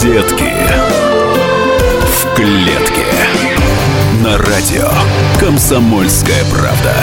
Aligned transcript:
Детки 0.00 0.52
в 2.06 2.34
клетке. 2.36 3.04
На 4.22 4.38
радио 4.38 4.88
Комсомольская 5.40 6.44
правда. 6.52 6.94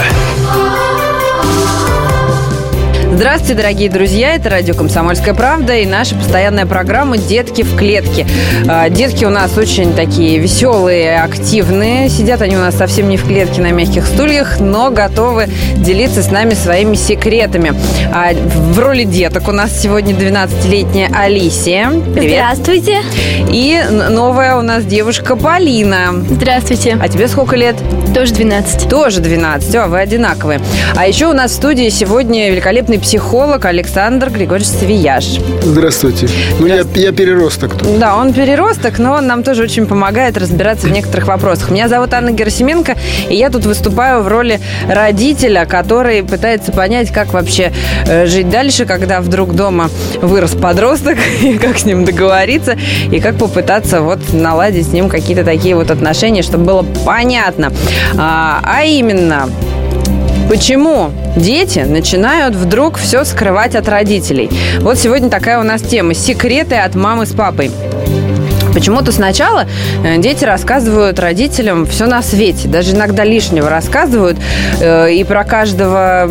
Здравствуйте, 3.15 3.55
дорогие 3.55 3.89
друзья! 3.89 4.35
Это 4.35 4.49
радио 4.49 4.75
«Комсомольская 4.75 5.33
правда» 5.33 5.73
и 5.77 5.85
наша 5.85 6.15
постоянная 6.15 6.65
программа 6.65 7.17
«Детки 7.17 7.61
в 7.61 7.77
клетке». 7.77 8.27
А, 8.67 8.89
детки 8.89 9.23
у 9.23 9.29
нас 9.29 9.57
очень 9.57 9.93
такие 9.95 10.37
веселые, 10.37 11.21
активные. 11.21 12.09
Сидят 12.09 12.41
они 12.41 12.57
у 12.57 12.59
нас 12.59 12.75
совсем 12.75 13.07
не 13.07 13.15
в 13.15 13.25
клетке 13.25 13.61
на 13.61 13.71
мягких 13.71 14.05
стульях, 14.05 14.59
но 14.59 14.91
готовы 14.91 15.47
делиться 15.77 16.21
с 16.21 16.29
нами 16.29 16.55
своими 16.55 16.95
секретами. 16.95 17.73
А, 18.13 18.33
в 18.33 18.77
роли 18.77 19.05
деток 19.05 19.47
у 19.47 19.53
нас 19.53 19.71
сегодня 19.71 20.13
12-летняя 20.13 21.09
Алисия. 21.15 21.91
Привет. 22.13 22.33
Здравствуйте. 22.33 22.97
И 23.49 23.81
новая 24.09 24.57
у 24.57 24.61
нас 24.61 24.83
девушка 24.83 25.37
Полина. 25.37 26.13
Здравствуйте. 26.29 26.97
А 27.01 27.07
тебе 27.07 27.29
сколько 27.29 27.55
лет? 27.55 27.77
Тоже 28.13 28.33
12. 28.33 28.89
Тоже 28.89 29.21
12. 29.21 29.75
О, 29.75 29.87
вы 29.87 29.99
одинаковые. 29.99 30.59
А 30.97 31.07
еще 31.07 31.27
у 31.27 31.33
нас 31.33 31.51
в 31.51 31.55
студии 31.55 31.87
сегодня 31.87 32.51
великолепный 32.51 33.04
психолог 33.05 33.63
Александр 33.65 34.31
Григорьевич 34.31 34.67
Свияж. 34.67 35.37
Здравствуйте. 35.61 36.27
Ну, 36.59 36.65
я, 36.65 36.83
я 36.95 37.11
переросток. 37.11 37.75
Тут. 37.77 37.99
Да, 37.99 38.15
он 38.17 38.33
переросток, 38.33 38.97
но 38.97 39.13
он 39.13 39.27
нам 39.27 39.43
тоже 39.43 39.61
очень 39.61 39.85
помогает 39.85 40.39
разбираться 40.39 40.87
в 40.87 40.91
некоторых 40.91 41.27
вопросах. 41.27 41.69
Меня 41.69 41.87
зовут 41.87 42.11
Анна 42.15 42.31
Герасименко, 42.31 42.95
и 43.29 43.35
я 43.35 43.51
тут 43.51 43.67
выступаю 43.67 44.23
в 44.23 44.27
роли 44.27 44.59
родителя, 44.89 45.67
который 45.67 46.23
пытается 46.23 46.71
понять, 46.71 47.11
как 47.11 47.31
вообще 47.31 47.71
э, 48.07 48.25
жить 48.25 48.49
дальше, 48.49 48.85
когда 48.85 49.21
вдруг 49.21 49.53
дома 49.53 49.91
вырос 50.23 50.55
подросток, 50.55 51.19
и 51.43 51.59
как 51.59 51.77
с 51.77 51.85
ним 51.85 52.05
договориться, 52.05 52.75
и 53.11 53.19
как 53.19 53.37
попытаться 53.37 54.01
вот 54.01 54.33
наладить 54.33 54.87
с 54.87 54.91
ним 54.91 55.09
какие-то 55.09 55.43
такие 55.43 55.75
вот 55.75 55.91
отношения, 55.91 56.41
чтобы 56.41 56.63
было 56.63 56.85
понятно. 57.05 57.71
А, 58.17 58.61
а 58.63 58.83
именно, 58.83 59.47
Почему 60.49 61.11
дети 61.35 61.79
начинают 61.79 62.55
вдруг 62.55 62.97
все 62.97 63.23
скрывать 63.23 63.75
от 63.75 63.89
родителей? 63.89 64.49
Вот 64.79 64.99
сегодня 64.99 65.29
такая 65.29 65.59
у 65.59 65.63
нас 65.63 65.81
тема. 65.81 66.13
Секреты 66.13 66.75
от 66.75 66.93
мамы 66.95 67.25
с 67.25 67.31
папой. 67.31 67.71
Почему-то 68.73 69.11
сначала 69.11 69.65
э, 70.03 70.17
дети 70.17 70.43
рассказывают 70.43 71.17
родителям 71.17 71.85
все 71.85 72.05
на 72.07 72.21
свете. 72.21 72.67
Даже 72.67 72.91
иногда 72.91 73.23
лишнего 73.23 73.69
рассказывают. 73.69 74.37
Э, 74.81 75.11
и 75.11 75.23
про 75.23 75.45
каждого 75.45 76.29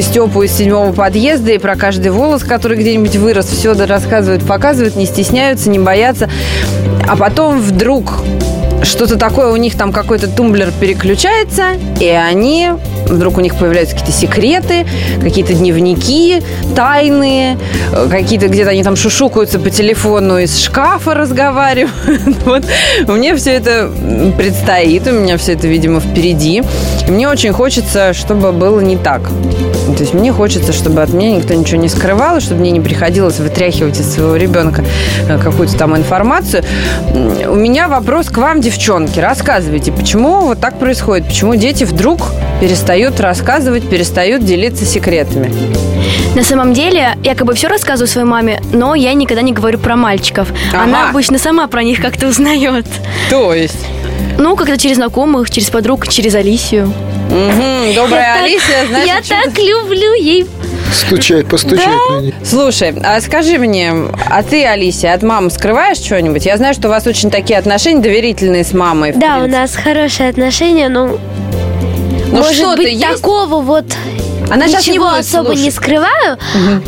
Степу 0.00 0.42
из 0.42 0.52
седьмого 0.52 0.92
подъезда, 0.92 1.52
и 1.52 1.58
про 1.58 1.76
каждый 1.76 2.10
волос, 2.10 2.42
который 2.42 2.78
где-нибудь 2.78 3.16
вырос. 3.16 3.46
Все 3.46 3.74
рассказывают, 3.74 4.44
показывают, 4.44 4.96
не 4.96 5.06
стесняются, 5.06 5.70
не 5.70 5.78
боятся. 5.78 6.28
А 7.06 7.14
потом 7.16 7.60
вдруг 7.60 8.22
что-то 8.82 9.18
такое, 9.18 9.52
у 9.52 9.56
них 9.56 9.76
там 9.76 9.92
какой-то 9.92 10.28
тумблер 10.28 10.72
переключается, 10.80 11.72
и 12.00 12.08
они, 12.08 12.70
вдруг 13.08 13.38
у 13.38 13.40
них 13.40 13.56
появляются 13.56 13.94
какие-то 13.94 14.18
секреты, 14.18 14.86
какие-то 15.20 15.54
дневники 15.54 16.42
тайные, 16.74 17.58
э, 17.92 18.08
какие-то 18.10 18.48
где-то 18.48 18.70
они 18.70 18.82
там 18.82 18.96
шушукаются 18.96 19.58
по 19.58 19.70
телефону, 19.70 20.38
из 20.38 20.58
шкафа 20.58 21.14
разговаривают. 21.14 21.92
Вот 22.46 22.64
мне 23.08 23.34
все 23.34 23.52
это 23.52 23.90
предстоит, 24.36 25.06
у 25.06 25.12
меня 25.12 25.36
все 25.36 25.52
это, 25.52 25.66
видимо, 25.66 26.00
впереди. 26.00 26.62
И 27.06 27.10
мне 27.10 27.28
очень 27.28 27.52
хочется, 27.52 28.12
чтобы 28.12 28.52
было 28.52 28.80
не 28.80 28.96
так. 28.96 29.22
То 29.22 30.02
есть 30.02 30.14
мне 30.14 30.32
хочется, 30.32 30.72
чтобы 30.72 31.02
от 31.02 31.12
меня 31.12 31.36
никто 31.36 31.54
ничего 31.54 31.80
не 31.80 31.88
скрывал, 31.88 32.40
чтобы 32.40 32.60
мне 32.60 32.70
не 32.72 32.80
приходилось 32.80 33.38
вытряхивать 33.38 33.98
из 34.00 34.12
своего 34.12 34.36
ребенка 34.36 34.84
э, 35.28 35.38
какую-то 35.38 35.76
там 35.76 35.96
информацию. 35.96 36.64
У 37.48 37.54
меня 37.54 37.88
вопрос 37.88 38.28
к 38.28 38.36
вам, 38.38 38.60
девчонки. 38.60 39.20
Рассказывайте, 39.20 39.92
почему 39.92 40.40
вот 40.40 40.60
так 40.60 40.78
происходит? 40.78 41.26
Почему 41.26 41.54
дети 41.54 41.84
вдруг 41.84 42.32
перестают 42.60 43.20
рассказывать, 43.20 43.88
перестают 43.88 44.44
делиться 44.44 44.84
секретами? 44.84 45.52
На 46.34 46.42
самом 46.42 46.72
деле, 46.74 47.16
я 47.22 47.34
как 47.34 47.46
бы 47.46 47.54
все 47.54 47.68
рассказываю 47.68 48.08
своей 48.08 48.26
маме, 48.26 48.60
но 48.72 48.94
я 48.94 49.14
никогда 49.14 49.42
не 49.42 49.52
говорю 49.52 49.78
про 49.78 49.96
мальчиков. 49.96 50.48
Ага. 50.72 50.82
Она 50.82 51.10
обычно 51.10 51.38
сама 51.38 51.66
про 51.66 51.82
них 51.82 52.00
как-то 52.00 52.26
узнает. 52.28 52.86
То 53.30 53.54
есть? 53.54 53.86
Ну, 54.38 54.54
как-то 54.56 54.76
через 54.76 54.96
знакомых, 54.96 55.50
через 55.50 55.70
подруг, 55.70 56.08
через 56.08 56.34
Алисию. 56.34 56.92
Угу, 57.28 57.94
добрая 57.94 58.36
Я 58.36 58.44
Алисия, 58.44 58.80
так, 58.80 58.88
знаешь, 58.88 59.08
Я 59.08 59.42
так 59.44 59.58
люблю 59.58 60.14
ей. 60.14 60.46
Стучать, 60.92 61.46
постучать 61.46 61.88
на 62.10 62.20
них. 62.20 62.34
Слушай, 62.44 62.94
а 63.02 63.20
скажи 63.20 63.58
мне, 63.58 63.92
а 64.30 64.42
ты, 64.42 64.64
Алисия, 64.64 65.14
от 65.14 65.22
мамы 65.22 65.50
скрываешь 65.50 65.98
что-нибудь? 65.98 66.46
Я 66.46 66.56
знаю, 66.56 66.74
что 66.74 66.88
у 66.88 66.90
вас 66.90 67.06
очень 67.06 67.30
такие 67.30 67.58
отношения 67.58 68.00
доверительные 68.00 68.64
с 68.64 68.72
мамой. 68.72 69.12
Да, 69.16 69.38
у 69.38 69.46
нас 69.46 69.74
хорошие 69.74 70.28
отношения, 70.28 70.88
но 70.88 71.18
Ну 72.36 72.42
может 72.42 72.56
что-то 72.56 72.82
быть 72.82 72.92
есть? 72.92 73.22
такого 73.22 73.62
вот 73.62 73.86
Она 74.50 74.68
сейчас 74.68 74.86
не 74.86 74.92
ничего 74.92 75.08
будет 75.10 75.20
особо 75.20 75.50
не 75.50 75.56
слушать. 75.56 75.74
скрываю. 75.74 76.38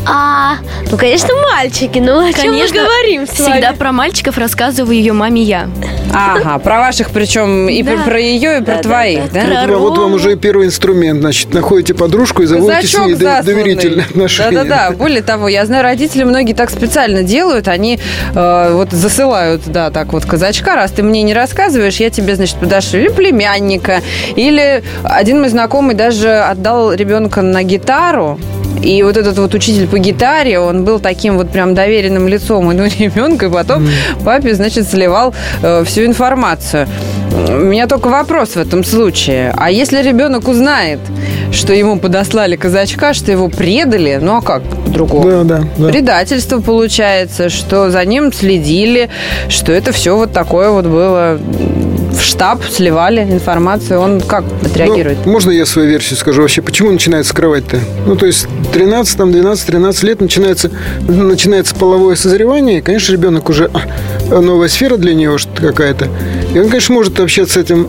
А, 0.07 0.55
ну, 0.91 0.97
конечно, 0.97 1.29
мальчики, 1.53 1.99
ну 1.99 2.27
о 2.29 2.33
чем 2.33 2.53
мы 2.55 2.67
говорим 2.69 3.27
с 3.27 3.39
вами? 3.41 3.53
всегда 3.53 3.73
про 3.73 3.93
мальчиков 3.93 4.39
рассказываю 4.39 4.95
ее 4.97 5.13
маме 5.13 5.43
я. 5.43 5.69
Ага, 6.15 6.59
про 6.59 6.79
ваших 6.81 7.11
причем 7.11 7.69
и 7.69 7.83
про, 7.83 7.97
Да. 7.97 8.03
про 8.05 8.19
ее, 8.21 8.59
и 8.59 8.63
про 8.63 8.77
Да, 8.77 8.83
твоих, 8.83 9.33
да? 9.33 9.43
да. 9.45 9.61
Вот, 9.67 9.71
вам- 9.71 9.81
вот 9.81 9.99
вам 9.99 10.15
уже 10.15 10.37
первый 10.37 10.67
инструмент. 10.67 11.21
Значит, 11.21 11.53
находите 11.53 11.95
подружку 11.95 12.43
и 12.43 12.47
заводите 12.47 12.87
с 12.87 12.93
Казачок 12.93 13.07
ней 13.09 13.15
засланный. 13.15 13.43
доверительные 13.45 14.07
отношения. 14.07 14.51
Да-да-да. 14.65 14.91
Более 14.97 15.23
того, 15.23 15.49
я 15.49 15.67
знаю, 15.67 15.83
родители 15.83 16.25
многие 16.25 16.55
так 16.55 16.71
специально 16.71 17.23
делают. 17.23 17.69
Они 17.69 17.99
э, 18.35 18.71
вот 18.73 18.91
засылают, 18.93 19.63
да, 19.67 19.91
так 19.91 20.13
вот 20.13 20.25
казачка. 20.25 20.77
Раз 20.77 20.93
ты 20.93 21.03
мне 21.03 21.23
не 21.23 21.35
рассказываешь, 21.35 21.97
я 21.97 22.09
тебе, 22.11 22.37
значит, 22.37 22.57
подошлю 22.57 23.01
или 23.01 23.09
племянника. 23.09 24.01
Или 24.37 24.83
один 25.05 25.41
мой 25.41 25.51
знакомый 25.51 25.95
даже 25.95 26.39
отдал 26.39 26.93
ребенка 26.93 27.43
на 27.51 27.63
гитару. 27.63 28.39
И 28.83 29.03
вот 29.03 29.17
этот 29.17 29.39
вот 29.39 29.55
учитель 29.55 29.89
по 29.89 29.99
гитаре, 29.99 30.61
он 30.61 30.85
был 30.85 31.01
таким 31.01 31.37
вот 31.37 31.51
прям 31.51 31.75
доверенным 31.75 32.29
лицом 32.29 32.71
этого 32.71 32.89
ребенка, 32.99 33.47
и 33.47 33.51
потом 33.51 33.89
папе, 34.25 34.55
значит, 34.55 34.89
сливал 34.89 35.35
э, 35.63 35.85
всю 35.85 36.05
информацию. 36.05 36.87
У 37.33 37.65
меня 37.65 37.87
только 37.87 38.09
вопрос 38.09 38.51
в 38.51 38.57
этом 38.57 38.85
случае. 38.85 39.53
А 39.57 39.71
если 39.71 40.03
ребенок 40.03 40.49
узнает, 40.49 41.01
что 41.53 41.73
ему 41.73 41.99
подослали 41.99 42.57
казачка, 42.57 43.15
что 43.15 43.33
его 43.33 43.49
предали, 43.49 44.19
ну 44.21 44.37
а 44.37 44.43
как 44.43 44.63
по-другому? 44.63 45.29
Да, 45.29 45.45
да, 45.45 45.65
да. 45.77 45.89
Предательство 45.89 46.61
получается, 46.61 47.49
что 47.49 47.91
за 47.91 48.05
ним 48.05 48.33
следили, 48.33 49.11
что 49.49 49.73
это 49.73 49.93
все 49.93 50.17
вот 50.17 50.33
такое 50.33 50.71
вот 50.71 50.87
было 50.87 51.39
в 52.19 52.23
штаб, 52.23 52.63
сливали 52.65 53.23
информацию. 53.23 54.01
Он 54.01 54.21
как 54.21 54.45
отреагирует? 54.63 55.19
Ну, 55.25 55.33
можно 55.33 55.51
я 55.51 55.67
свою 55.67 55.89
версию 55.89 56.19
скажу 56.19 56.43
вообще? 56.43 56.63
Почему 56.63 56.91
начинает 56.91 57.27
скрывать-то? 57.27 57.79
Ну, 58.07 58.17
то 58.17 58.27
есть 58.27 58.47
13, 58.73 59.17
там, 59.17 59.33
12, 59.33 59.67
13 59.67 60.03
лет 60.03 60.21
начинается, 60.21 60.71
начинается 61.07 61.75
половое 61.75 62.17
созревание, 62.17 62.79
и, 62.79 62.83
конечно, 62.83 63.13
ребенок 63.13 63.49
уже 63.49 63.71
а, 63.73 64.41
новая 64.41 64.69
сфера 64.69 64.97
для 64.97 65.15
него 65.15 65.37
какая-то. 65.57 66.09
И 66.55 66.59
он, 66.59 66.69
конечно, 66.69 66.95
может 66.95 67.19
общаться 67.21 67.55
с 67.55 67.57
этим 67.57 67.89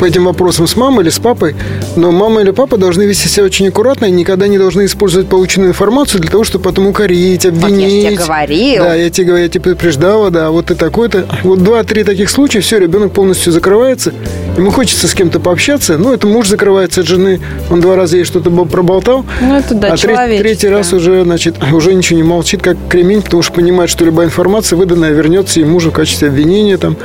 по 0.00 0.06
этим 0.06 0.24
вопросам 0.24 0.66
с 0.66 0.76
мамой 0.76 1.02
или 1.02 1.10
с 1.10 1.18
папой, 1.18 1.54
но 1.94 2.10
мама 2.10 2.40
или 2.40 2.50
папа 2.52 2.78
должны 2.78 3.02
вести 3.02 3.28
себя 3.28 3.44
очень 3.44 3.68
аккуратно 3.68 4.06
и 4.06 4.10
никогда 4.10 4.48
не 4.48 4.56
должны 4.56 4.86
использовать 4.86 5.28
полученную 5.28 5.70
информацию 5.70 6.20
для 6.22 6.30
того, 6.30 6.42
чтобы 6.42 6.64
потом 6.64 6.86
укорить, 6.86 7.44
Вот 7.44 7.52
я 7.54 7.66
обвинить. 7.66 8.06
тебе 8.08 8.16
говорил. 8.16 8.82
Да, 8.82 8.94
я 8.94 9.10
тебе 9.10 9.26
говорю, 9.26 9.42
я 9.44 9.48
тебе 9.50 9.60
предупреждала, 9.60 10.30
да, 10.30 10.50
вот 10.50 10.66
ты 10.66 10.74
такой-то. 10.74 11.26
Вот 11.44 11.62
два-три 11.62 12.02
таких 12.02 12.30
случая, 12.30 12.60
все, 12.60 12.78
ребенок 12.78 13.12
полностью 13.12 13.52
закрывается. 13.52 14.14
Ему 14.56 14.70
хочется 14.70 15.06
с 15.06 15.12
кем-то 15.14 15.38
пообщаться. 15.38 15.98
Ну, 15.98 16.12
это 16.14 16.26
муж 16.26 16.48
закрывается 16.48 17.02
от 17.02 17.06
жены. 17.06 17.38
Он 17.70 17.80
два 17.82 17.94
раза 17.94 18.16
ей 18.16 18.24
что-то 18.24 18.48
бо- 18.48 18.64
проболтал. 18.64 19.24
Ну, 19.42 19.54
это 19.58 19.74
да, 19.74 19.92
а 19.92 19.96
третий, 19.98 20.38
третий 20.38 20.68
раз 20.68 20.94
уже, 20.94 21.24
значит, 21.24 21.56
уже 21.72 21.92
ничего 21.94 22.16
не 22.16 22.22
молчит, 22.24 22.62
как 22.62 22.76
кремень, 22.88 23.20
потому 23.22 23.42
что 23.42 23.52
понимает, 23.52 23.90
что 23.90 24.04
любая 24.06 24.26
информация 24.28 24.76
выданная 24.78 25.12
вернется 25.12 25.60
ему 25.60 25.78
же 25.78 25.90
в 25.90 25.92
качестве 25.92 26.28
обвинения, 26.28 26.78
там, 26.78 26.96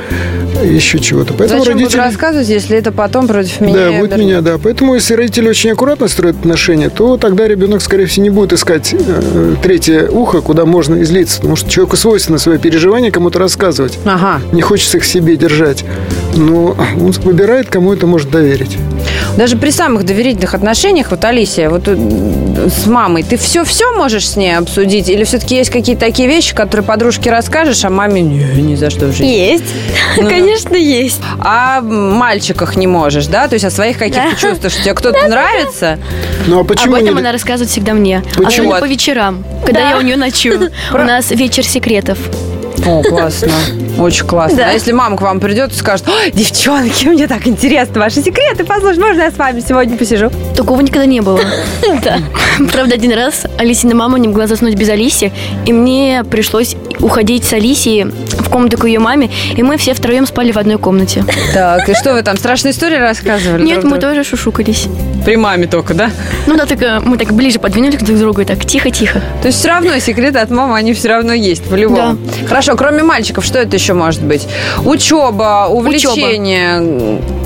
еще 0.62 0.98
чего-то. 0.98 1.34
Поэтому 1.34 1.60
Зачем 1.60 1.74
буду 1.74 1.84
родители... 1.84 2.00
рассказывать, 2.00 2.48
если 2.48 2.76
это 2.76 2.92
потом 2.92 3.26
против 3.26 3.60
меня? 3.60 3.74
Да, 3.74 3.98
будет 3.98 4.16
меня, 4.16 4.40
да. 4.40 4.58
Поэтому, 4.62 4.94
если 4.94 5.14
родители 5.14 5.48
очень 5.48 5.70
аккуратно 5.70 6.08
строят 6.08 6.36
отношения, 6.36 6.90
то 6.90 7.16
тогда 7.16 7.46
ребенок, 7.46 7.82
скорее 7.82 8.06
всего, 8.06 8.24
не 8.24 8.30
будет 8.30 8.52
искать 8.52 8.94
э, 8.94 9.56
третье 9.62 10.08
ухо, 10.08 10.40
куда 10.40 10.64
можно 10.64 11.02
излиться. 11.02 11.36
Потому 11.38 11.56
что 11.56 11.70
человеку 11.70 11.96
свойственно 11.96 12.38
свои 12.38 12.58
переживания 12.58 13.10
кому-то 13.10 13.38
рассказывать. 13.38 13.98
Ага. 14.04 14.40
Не 14.52 14.62
хочется 14.62 14.98
их 14.98 15.04
себе 15.04 15.36
держать. 15.36 15.84
Но 16.36 16.76
он 17.00 17.10
выбирает, 17.10 17.68
кому 17.68 17.92
это 17.92 18.06
может 18.06 18.30
доверить. 18.30 18.76
Даже 19.36 19.56
при 19.56 19.70
самых 19.70 20.04
доверительных 20.04 20.54
отношениях, 20.54 21.10
вот 21.10 21.24
Алисия, 21.24 21.68
вот 21.68 21.82
э, 21.86 22.68
с 22.68 22.86
мамой, 22.86 23.22
ты 23.22 23.36
все-все 23.36 23.92
можешь 23.92 24.28
с 24.30 24.36
ней 24.36 24.56
обсудить? 24.56 25.08
Или 25.10 25.24
все-таки 25.24 25.56
есть 25.56 25.70
какие-то 25.70 26.00
такие 26.06 26.26
вещи, 26.28 26.54
которые 26.54 26.86
подружке 26.86 27.30
расскажешь, 27.30 27.84
а 27.84 27.90
маме 27.90 28.22
не, 28.22 28.38
ни 28.62 28.74
за 28.76 28.88
что 28.90 29.06
в 29.06 29.12
жизни? 29.12 29.26
Есть. 29.26 29.64
Ну. 30.16 30.28
Конечно, 30.28 30.74
есть. 30.74 31.20
А 31.38 31.80
мальчиках 31.82 32.76
не 32.76 32.86
можешь, 32.86 33.26
да? 33.26 33.46
То 33.48 33.54
есть 33.54 33.64
о 33.66 33.70
своих 33.70 33.98
каких-то 33.98 34.30
Да. 34.30 34.36
чувствах, 34.36 34.72
что 34.72 34.82
тебе 34.82 34.94
кто-то 34.94 35.28
нравится? 35.28 35.98
Ну 36.46 36.60
а 36.60 36.64
почему 36.64 36.94
Об 36.96 37.02
этом 37.02 37.14
не... 37.16 37.20
она 37.20 37.32
рассказывает 37.32 37.70
всегда 37.70 37.92
мне. 37.92 38.22
Почему? 38.36 38.46
Особенно 38.46 38.80
по 38.80 38.84
вечерам, 38.86 39.44
когда 39.64 39.80
Да. 39.80 39.90
я 39.90 39.98
у 39.98 40.00
нее 40.00 40.16
ночую. 40.16 40.70
У 40.92 40.96
нас 40.98 41.30
вечер 41.30 41.64
секретов. 41.64 42.18
О, 42.84 43.02
классно. 43.02 43.52
Очень 43.98 44.26
классно. 44.26 44.58
Да. 44.58 44.70
А 44.70 44.72
если 44.72 44.92
мама 44.92 45.16
к 45.16 45.22
вам 45.22 45.40
придет 45.40 45.72
и 45.72 45.74
скажет, 45.74 46.06
«Ой, 46.08 46.30
девчонки, 46.30 47.06
мне 47.06 47.26
так 47.26 47.46
интересно 47.46 48.00
ваши 48.00 48.22
секреты, 48.22 48.64
послушай, 48.64 48.98
можно 48.98 49.22
я 49.22 49.30
с 49.30 49.36
вами 49.36 49.62
сегодня 49.66 49.96
посижу? 49.96 50.30
Такого 50.54 50.80
никогда 50.80 51.06
не 51.06 51.20
было. 51.20 51.40
Да. 52.04 52.18
Правда, 52.72 52.94
один 52.94 53.12
раз 53.12 53.44
Алисина 53.58 53.94
мама 53.94 54.18
не 54.18 54.28
могла 54.28 54.46
заснуть 54.46 54.74
без 54.74 54.88
Алиси, 54.88 55.32
и 55.64 55.72
мне 55.72 56.24
пришлось 56.28 56.76
уходить 57.00 57.44
с 57.44 57.52
Алисией 57.52 58.04
в 58.04 58.48
комнату 58.48 58.78
к 58.78 58.86
ее 58.86 58.98
маме, 58.98 59.30
и 59.56 59.62
мы 59.62 59.76
все 59.76 59.94
втроем 59.94 60.26
спали 60.26 60.52
в 60.52 60.58
одной 60.58 60.78
комнате. 60.78 61.24
Так, 61.52 61.88
и 61.88 61.94
что 61.94 62.12
вы 62.12 62.22
там, 62.22 62.36
страшные 62.36 62.72
истории 62.72 62.96
рассказывали? 62.96 63.64
Нет, 63.64 63.84
мы 63.84 63.98
тоже 63.98 64.24
шушукались. 64.24 64.88
При 65.26 65.36
маме 65.36 65.66
только, 65.66 65.92
да? 65.92 66.12
Ну 66.46 66.56
да, 66.56 66.66
так 66.66 66.80
э, 66.80 67.00
мы 67.00 67.18
так 67.18 67.32
ближе 67.32 67.58
подвинулись 67.58 67.98
друг 67.98 68.16
к 68.16 68.20
другу, 68.20 68.40
и 68.42 68.44
так 68.44 68.64
тихо-тихо. 68.64 69.20
То 69.42 69.48
есть 69.48 69.58
все 69.58 69.66
равно 69.66 69.98
секреты 69.98 70.38
от 70.38 70.50
мамы, 70.50 70.76
они 70.76 70.92
все 70.94 71.08
равно 71.08 71.32
есть, 71.32 71.64
по-любому. 71.64 72.16
Хорошо, 72.48 72.76
кроме 72.76 73.02
мальчиков, 73.02 73.44
что 73.44 73.58
это 73.58 73.74
еще 73.74 73.94
может 73.94 74.22
быть? 74.22 74.46
Учеба, 74.84 75.66
увлечение. 75.68 76.80
Учеба. 76.80 77.45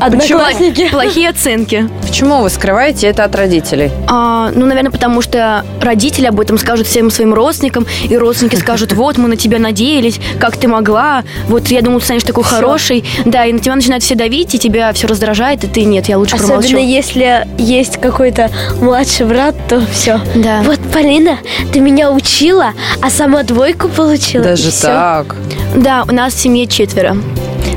Одноклассники. 0.00 0.88
Плохие 0.90 1.30
оценки. 1.30 1.88
Почему 2.06 2.42
вы 2.42 2.50
скрываете 2.50 3.06
это 3.06 3.24
от 3.24 3.34
родителей? 3.34 3.90
А, 4.06 4.50
ну, 4.54 4.66
наверное, 4.66 4.90
потому 4.90 5.22
что 5.22 5.64
родители 5.80 6.26
об 6.26 6.40
этом 6.40 6.58
скажут 6.58 6.86
всем 6.86 7.10
своим 7.10 7.34
родственникам, 7.34 7.86
и 8.08 8.16
родственники 8.16 8.56
скажут, 8.60 8.92
вот, 8.92 9.18
мы 9.18 9.28
на 9.28 9.36
тебя 9.36 9.58
надеялись, 9.58 10.20
как 10.38 10.56
ты 10.56 10.68
могла, 10.68 11.24
вот, 11.48 11.68
я 11.68 11.82
думал, 11.82 12.00
ты 12.00 12.06
станешь 12.06 12.22
такой 12.22 12.44
хороший. 12.44 13.04
Да, 13.24 13.44
и 13.44 13.52
на 13.52 13.58
тебя 13.58 13.74
начинают 13.74 14.04
все 14.04 14.14
давить, 14.14 14.54
и 14.54 14.58
тебя 14.58 14.92
все 14.92 15.06
раздражает, 15.06 15.64
и 15.64 15.66
ты, 15.66 15.84
нет, 15.84 16.08
я 16.08 16.18
лучше 16.18 16.36
Особенно 16.36 16.60
промолчу. 16.60 16.78
если 16.78 17.46
есть 17.58 17.98
какой-то 18.00 18.50
младший 18.80 19.26
брат, 19.26 19.54
то 19.68 19.82
все. 19.92 20.20
Да. 20.34 20.62
Вот, 20.62 20.78
Полина, 20.92 21.38
ты 21.72 21.80
меня 21.80 22.10
учила, 22.10 22.72
а 23.00 23.10
сама 23.10 23.42
двойку 23.42 23.88
получила. 23.88 24.44
Даже 24.44 24.72
так. 24.72 25.36
Да, 25.74 26.04
у 26.08 26.12
нас 26.12 26.34
в 26.34 26.38
семье 26.38 26.66
четверо. 26.66 27.16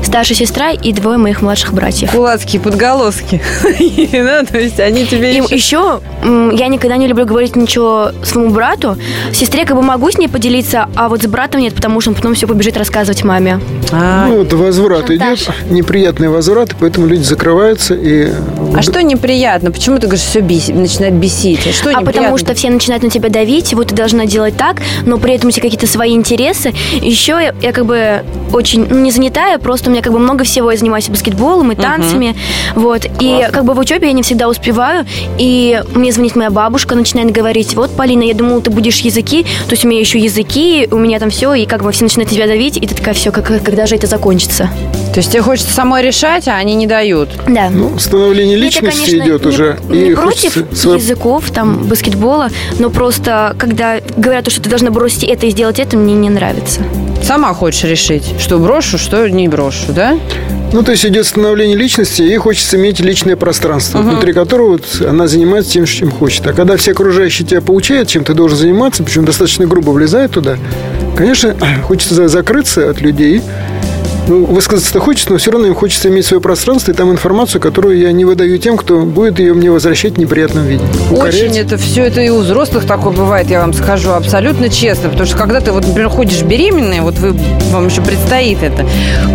Старшая 0.04 0.36
сестра 0.36 0.70
и 0.70 0.92
двое 0.92 1.18
моих 1.18 1.42
младших 1.42 1.72
братьев. 1.72 2.10
Кулацкие 2.10 2.60
подголоски. 2.60 3.40
Да, 4.12 4.44
то 4.44 4.58
есть 4.58 4.78
они 4.78 5.06
тебе 5.06 5.32
И 5.32 5.54
еще... 5.54 6.00
я 6.22 6.68
никогда 6.68 6.96
не 6.96 7.06
люблю 7.06 7.24
говорить 7.24 7.56
ничего 7.56 8.10
своему 8.22 8.50
брату. 8.50 8.96
Сестре 9.32 9.64
как 9.64 9.76
бы 9.76 9.82
могу 9.82 10.10
с 10.10 10.18
ней 10.18 10.28
поделиться, 10.28 10.88
а 10.94 11.08
вот 11.08 11.22
с 11.22 11.26
братом 11.26 11.60
нет, 11.60 11.74
потому 11.74 12.00
что 12.00 12.10
он 12.10 12.16
потом 12.16 12.34
все 12.34 12.46
побежит 12.46 12.76
рассказывать 12.76 13.24
маме. 13.24 13.60
А, 13.90 14.26
Ну, 14.28 14.38
вот 14.38 14.52
возврат 14.52 15.10
идет, 15.10 15.48
неприятный 15.70 16.28
возврат, 16.28 16.72
и 16.72 16.76
поэтому 16.78 17.06
люди 17.06 17.22
закрываются 17.22 17.94
и... 17.94 18.30
а 18.76 18.82
что 18.82 19.02
неприятно? 19.02 19.70
Почему 19.72 19.96
ты 19.98 20.06
говоришь, 20.06 20.24
все 20.24 20.40
начинает 20.40 21.14
бесить? 21.14 21.66
А 21.66 21.72
что 21.72 21.90
а 21.90 22.02
потому 22.02 22.36
что 22.38 22.54
все 22.54 22.70
начинают 22.70 23.02
на 23.02 23.10
тебя 23.10 23.28
давить, 23.28 23.74
вот 23.74 23.88
ты 23.88 23.94
должна 23.94 24.26
делать 24.26 24.56
так, 24.56 24.76
но 25.04 25.18
при 25.18 25.34
этом 25.34 25.48
у 25.48 25.50
тебя 25.50 25.62
какие-то 25.62 25.86
свои 25.86 26.12
интересы. 26.12 26.72
Еще 27.00 27.32
я, 27.32 27.54
я 27.60 27.72
как 27.72 27.86
бы 27.86 28.22
очень 28.52 28.86
ну, 28.88 28.98
не 28.98 29.10
занятая, 29.10 29.58
просто 29.58 29.90
меня 29.92 30.02
как 30.02 30.12
бы 30.12 30.18
много 30.18 30.44
всего. 30.44 30.70
Я 30.70 30.76
занимаюсь 30.76 31.08
баскетболом 31.08 31.72
и 31.72 31.74
танцами. 31.74 32.36
Вот. 32.74 33.06
И 33.20 33.48
как 33.52 33.64
бы 33.64 33.74
в 33.74 33.78
учебе 33.78 34.08
я 34.08 34.12
не 34.12 34.22
всегда 34.22 34.48
успеваю. 34.48 35.06
И 35.38 35.82
мне 35.94 36.12
звонит 36.12 36.36
моя 36.36 36.50
бабушка, 36.50 36.94
начинает 36.94 37.30
говорить, 37.30 37.74
вот, 37.74 37.94
Полина, 37.96 38.22
я 38.22 38.34
думала, 38.34 38.60
ты 38.60 38.70
будешь 38.70 39.00
языки, 39.00 39.42
то 39.42 39.72
есть 39.72 39.84
у 39.84 39.88
меня 39.88 40.00
еще 40.00 40.18
языки, 40.18 40.88
у 40.90 40.96
меня 40.96 41.18
там 41.18 41.30
все, 41.30 41.54
и 41.54 41.66
как 41.66 41.82
бы 41.82 41.92
все 41.92 42.04
начинают 42.04 42.30
на 42.30 42.36
тебя 42.36 42.46
давить, 42.46 42.76
и 42.76 42.86
ты 42.86 42.94
такая, 42.94 43.14
все, 43.14 43.32
как, 43.32 43.46
когда 43.62 43.86
же 43.86 43.96
это 43.96 44.06
закончится? 44.06 44.68
То 45.12 45.18
есть 45.18 45.30
тебе 45.30 45.42
хочется 45.42 45.72
самой 45.72 46.02
решать, 46.02 46.48
а 46.48 46.56
они 46.56 46.74
не 46.74 46.86
дают. 46.86 47.28
Да. 47.46 47.68
Ну, 47.70 47.98
становление 47.98 48.56
личности 48.56 49.10
конечно, 49.10 49.24
идет 49.24 49.44
не, 49.44 49.48
уже. 49.48 49.78
не 49.88 50.10
и 50.10 50.14
против 50.14 50.54
хочется 50.54 50.90
языков, 50.90 51.50
там, 51.50 51.84
баскетбола, 51.84 52.48
но 52.78 52.88
просто, 52.90 53.54
когда 53.58 53.98
говорят, 54.16 54.50
что 54.50 54.62
ты 54.62 54.70
должна 54.70 54.90
бросить 54.90 55.24
это 55.24 55.46
и 55.46 55.50
сделать 55.50 55.78
это, 55.78 55.96
мне 55.96 56.14
не 56.14 56.30
нравится. 56.30 56.80
Сама 57.22 57.54
хочешь 57.54 57.84
решить, 57.84 58.24
что 58.40 58.58
брошу, 58.58 58.98
что 58.98 59.28
не 59.28 59.48
брошу, 59.48 59.81
да? 59.88 60.18
Ну, 60.72 60.82
то 60.82 60.92
есть 60.92 61.04
идет 61.04 61.26
становление 61.26 61.76
личности, 61.76 62.22
и 62.22 62.34
хочется 62.36 62.76
иметь 62.78 63.00
личное 63.00 63.36
пространство, 63.36 63.98
внутри 63.98 64.32
которого 64.32 64.72
вот 64.72 64.84
она 65.06 65.26
занимается 65.28 65.72
тем, 65.72 65.84
чем 65.84 66.10
хочет. 66.10 66.46
А 66.46 66.52
когда 66.54 66.76
все 66.76 66.92
окружающие 66.92 67.46
тебя 67.46 67.60
поучают, 67.60 68.08
чем 68.08 68.24
ты 68.24 68.32
должен 68.32 68.56
заниматься, 68.56 69.02
причем 69.02 69.24
достаточно 69.24 69.66
грубо 69.66 69.90
влезает 69.90 70.30
туда, 70.30 70.56
конечно, 71.16 71.54
хочется 71.86 72.14
за- 72.14 72.28
закрыться 72.28 72.88
от 72.88 73.00
людей. 73.02 73.42
Ну, 74.28 74.44
высказаться-то 74.44 75.00
хочется, 75.00 75.32
но 75.32 75.38
все 75.38 75.50
равно 75.50 75.66
им 75.66 75.74
хочется 75.74 76.08
иметь 76.08 76.26
свое 76.26 76.40
пространство 76.40 76.92
и 76.92 76.94
там 76.94 77.10
информацию, 77.10 77.60
которую 77.60 77.98
я 77.98 78.12
не 78.12 78.24
выдаю 78.24 78.56
тем, 78.58 78.76
кто 78.76 79.00
будет 79.00 79.40
ее 79.40 79.52
мне 79.52 79.70
возвращать 79.70 80.14
в 80.14 80.18
неприятном 80.18 80.64
виде. 80.64 80.84
Укорять. 81.10 81.34
Очень 81.34 81.58
это 81.58 81.76
все, 81.76 82.04
это 82.04 82.20
и 82.20 82.28
у 82.28 82.38
взрослых 82.38 82.86
такое 82.86 83.12
бывает, 83.12 83.50
я 83.50 83.60
вам 83.60 83.72
скажу 83.72 84.10
абсолютно 84.12 84.68
честно. 84.68 85.08
Потому 85.08 85.26
что 85.26 85.36
когда 85.36 85.60
ты, 85.60 85.72
вот, 85.72 85.86
например, 85.86 86.08
ходишь 86.08 86.42
беременная, 86.42 87.02
вот 87.02 87.18
вы, 87.18 87.32
вам 87.70 87.88
еще 87.88 88.00
предстоит 88.00 88.62
это, 88.62 88.86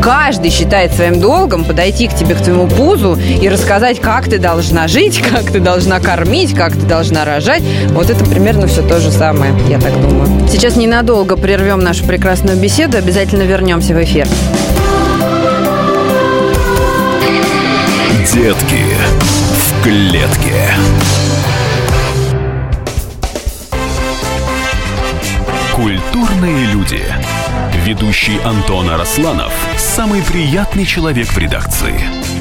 каждый 0.02 0.52
считает 0.52 0.94
своим 0.94 1.20
долгом 1.20 1.66
подойти 1.66 2.08
к 2.08 2.16
тебе, 2.16 2.36
к 2.36 2.42
твоему 2.42 2.68
пузу 2.68 3.18
и 3.42 3.50
рассказать, 3.50 4.00
как 4.00 4.30
ты 4.30 4.40
должна 4.40 4.88
жить, 4.88 5.22
как 5.32 5.52
ты 5.52 5.60
должна 5.60 6.00
кормить, 6.00 6.56
как 6.56 6.74
ты 6.74 6.86
должна 6.86 7.26
рожать. 7.26 7.64
Вот 7.90 8.10
это 8.10 8.24
примерно 8.24 8.68
все 8.68 8.82
то 8.88 9.00
же 9.02 9.12
самое, 9.12 9.54
я 9.68 9.80
так 9.80 9.94
думаю. 10.02 10.30
Сейчас 10.50 10.78
ненадолго 10.78 11.36
прервем 11.36 11.80
нашу 11.80 12.06
прекрасную 12.06 12.58
беседу, 12.58 12.98
обязательно 12.98 13.44
вернемся 13.44 13.94
в 13.94 14.02
эфир. 14.02 14.28
Детки 18.38 18.84
в 19.50 19.84
клетке. 19.84 20.70
Культурные 25.74 26.68
люди. 26.68 27.04
Ведущий 27.84 28.40
Антон 28.46 28.92
Арасланов– 28.92 29.52
самый 29.80 30.22
приятный 30.22 30.86
человек 30.86 31.28
в 31.30 31.38
редакции. 31.40 32.00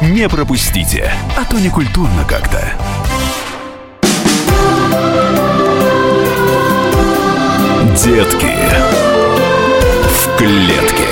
Не 0.00 0.28
пропустите, 0.28 1.10
а 1.36 1.44
то 1.44 1.58
не 1.58 1.70
культурно 1.70 2.24
как-то. 2.24 2.60
Детки 8.04 8.52
в 10.08 10.36
клетке. 10.36 11.08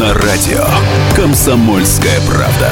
На 0.00 0.14
радио 0.14 0.64
«Комсомольская 1.14 2.20
правда». 2.22 2.70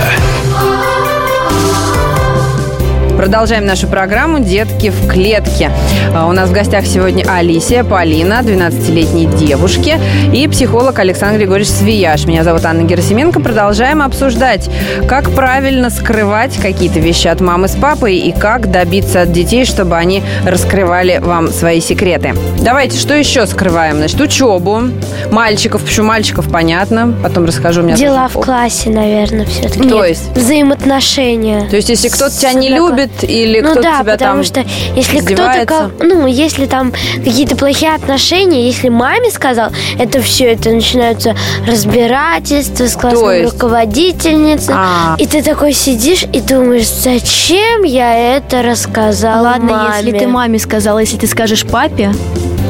Продолжаем 3.16 3.64
нашу 3.64 3.86
программу 3.86 4.40
«Детки 4.40 4.90
в 4.90 5.08
клетке». 5.08 5.70
А, 6.14 6.26
У 6.26 6.32
нас 6.32 6.50
в 6.50 6.52
гостях 6.52 6.84
сегодня 6.86 7.24
Алисия, 7.28 7.82
Полина, 7.82 8.40
12-летней 8.42 9.24
девушки, 9.26 9.98
и 10.34 10.46
психолог 10.48 10.98
Александр 10.98 11.38
Григорьевич 11.38 11.72
Свияш. 11.72 12.26
Меня 12.26 12.44
зовут 12.44 12.64
Анна 12.66 12.82
Герасименко. 12.82 13.40
Продолжаем 13.40 14.02
обсуждать, 14.02 14.68
как 15.08 15.30
правильно 15.30 15.88
скрывать 15.88 16.56
какие-то 16.58 17.00
вещи 17.00 17.26
от 17.28 17.40
мамы 17.40 17.68
с 17.68 17.72
папой 17.76 18.16
и 18.16 18.32
как 18.32 18.70
добиться 18.70 19.22
от 19.22 19.32
детей, 19.32 19.64
чтобы 19.64 19.96
они 19.96 20.22
раскрывали 20.44 21.18
вам 21.18 21.50
свои 21.50 21.80
секреты. 21.80 22.34
Давайте, 22.60 22.98
что 22.98 23.14
еще 23.14 23.46
скрываем? 23.46 23.96
Значит, 23.96 24.20
учебу, 24.20 24.82
мальчиков, 25.30 25.82
почему 25.82 26.08
мальчиков, 26.08 26.50
понятно. 26.50 27.14
Потом 27.22 27.46
расскажу. 27.46 27.80
У 27.80 27.84
меня 27.84 27.96
Дела 27.96 28.28
тоже- 28.28 28.38
в 28.40 28.44
классе, 28.44 28.90
наверное, 28.90 29.46
все-таки. 29.46 29.88
То 29.88 30.04
есть? 30.04 30.28
Взаимоотношения. 30.36 31.66
То 31.70 31.76
есть, 31.76 31.88
если 31.88 32.08
кто-то 32.08 32.36
тебя 32.36 32.52
не 32.52 32.68
Однокласс- 32.68 33.05
любит 33.06 33.24
или 33.28 33.60
ну 33.60 33.70
кто-то 33.70 33.82
да, 33.82 34.00
тебя 34.02 34.12
потому 34.12 34.42
там 34.42 34.44
что 34.44 34.64
если 34.94 35.18
кто-то, 35.20 35.66
как- 35.66 35.90
ну, 36.00 36.26
если 36.26 36.66
там 36.66 36.92
какие-то 37.24 37.56
плохие 37.56 37.94
отношения, 37.94 38.66
если 38.66 38.88
маме 38.88 39.30
сказал, 39.30 39.70
это 39.98 40.20
все, 40.20 40.52
это 40.52 40.70
начинаются 40.70 41.34
разбирательства 41.66 42.86
с 42.86 42.94
классной 42.94 43.42
есть? 43.42 43.52
руководительницей. 43.52 44.74
А. 44.76 45.16
И 45.18 45.26
ты 45.26 45.42
такой 45.42 45.72
сидишь 45.72 46.24
и 46.32 46.40
думаешь, 46.40 46.88
зачем 46.88 47.82
я 47.82 48.36
это 48.36 48.62
рассказал 48.62 49.44
Ладно, 49.44 49.72
маме? 49.72 49.94
если 49.96 50.18
ты 50.18 50.26
маме 50.26 50.58
сказала, 50.58 50.98
если 50.98 51.16
ты 51.16 51.26
скажешь 51.26 51.64
папе, 51.64 52.12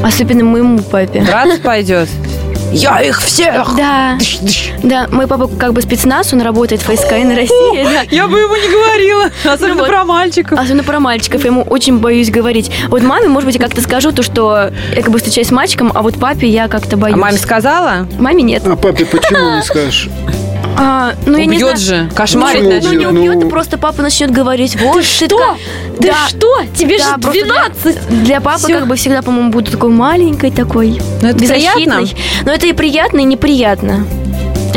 особенно 0.03 0.43
моему 0.43 0.79
папе. 0.79 1.21
Драться 1.21 1.59
пойдет. 1.61 2.09
Я 2.71 3.01
их 3.01 3.21
всех! 3.21 3.75
Да, 3.75 4.17
да, 4.83 5.07
мой 5.11 5.27
папа 5.27 5.47
как 5.47 5.73
бы 5.73 5.81
спецназ, 5.81 6.33
он 6.33 6.41
работает 6.41 6.81
в 6.81 6.85
ФСК 6.93 7.11
на 7.11 7.35
России, 7.35 7.83
да. 7.83 8.01
Я 8.09 8.27
бы 8.27 8.39
ему 8.39 8.55
не 8.55 8.67
говорила, 8.69 9.25
особенно 9.45 9.75
Ну 9.75 9.79
вот. 9.81 9.89
про 9.89 10.03
мальчиков. 10.03 10.59
Особенно 10.59 10.83
про 10.83 10.99
мальчиков, 10.99 11.41
я 11.43 11.47
ему 11.47 11.61
очень 11.63 11.99
боюсь 11.99 12.29
говорить. 12.29 12.71
Вот 12.89 13.01
маме, 13.03 13.27
может 13.27 13.45
быть, 13.47 13.55
я 13.55 13.61
как-то 13.61 13.81
скажу 13.81 14.11
то, 14.11 14.21
что 14.23 14.69
я 14.95 15.01
как 15.01 15.11
бы 15.11 15.17
встречаюсь 15.17 15.47
с 15.47 15.51
мальчиком, 15.51 15.91
а 15.95 16.01
вот 16.01 16.19
папе 16.19 16.47
я 16.47 16.67
как-то 16.67 16.95
А 16.95 16.99
боюсь. 16.99 17.17
маме 17.17 17.37
сказала? 17.37 18.07
Маме 18.19 18.43
нет. 18.43 18.63
А 18.65 18.75
папе 18.75 19.05
почему 19.05 19.55
не 19.55 19.61
скажешь? 19.63 20.09
А, 20.79 21.13
ну, 21.25 21.37
я 21.37 21.45
не 21.45 21.57
Убьет 21.57 21.77
знаю. 21.79 22.05
же, 22.07 22.15
кошмарить 22.15 22.63
Ну, 22.63 22.69
Ну, 22.69 22.75
начнет. 22.75 22.93
не 22.99 23.05
Ну, 23.05 23.19
убьет, 23.33 23.43
а 23.45 23.47
просто 23.49 23.77
папа 23.77 24.01
начнет 24.01 24.31
говорить, 24.31 24.75
вот 24.79 24.97
ты, 24.97 25.03
Что? 25.03 25.27
такая- 25.27 25.55
Ты 25.99 26.07
Да. 26.09 26.15
что? 26.29 26.61
Тебе 26.77 26.97
Да, 26.99 27.03
же 27.03 27.09
просто 27.19 27.31
для- 27.31 27.45
12. 27.45 28.23
Для 28.23 28.41
папы 28.41 28.59
Всё. 28.59 28.79
как 28.79 28.87
бы 28.87 28.95
всегда, 28.95 29.21
по-моему, 29.23 29.49
буду 29.51 29.71
такой 29.71 29.89
маленькой 29.89 30.51
такой. 30.51 30.99
Ну, 31.21 31.29
это 31.29 31.39
беззащитной. 31.39 31.73
приятно. 32.07 32.07
Но 32.45 32.51
это 32.51 32.67
и 32.67 32.73
приятно, 32.73 33.19
и 33.19 33.23
неприятно. 33.23 34.05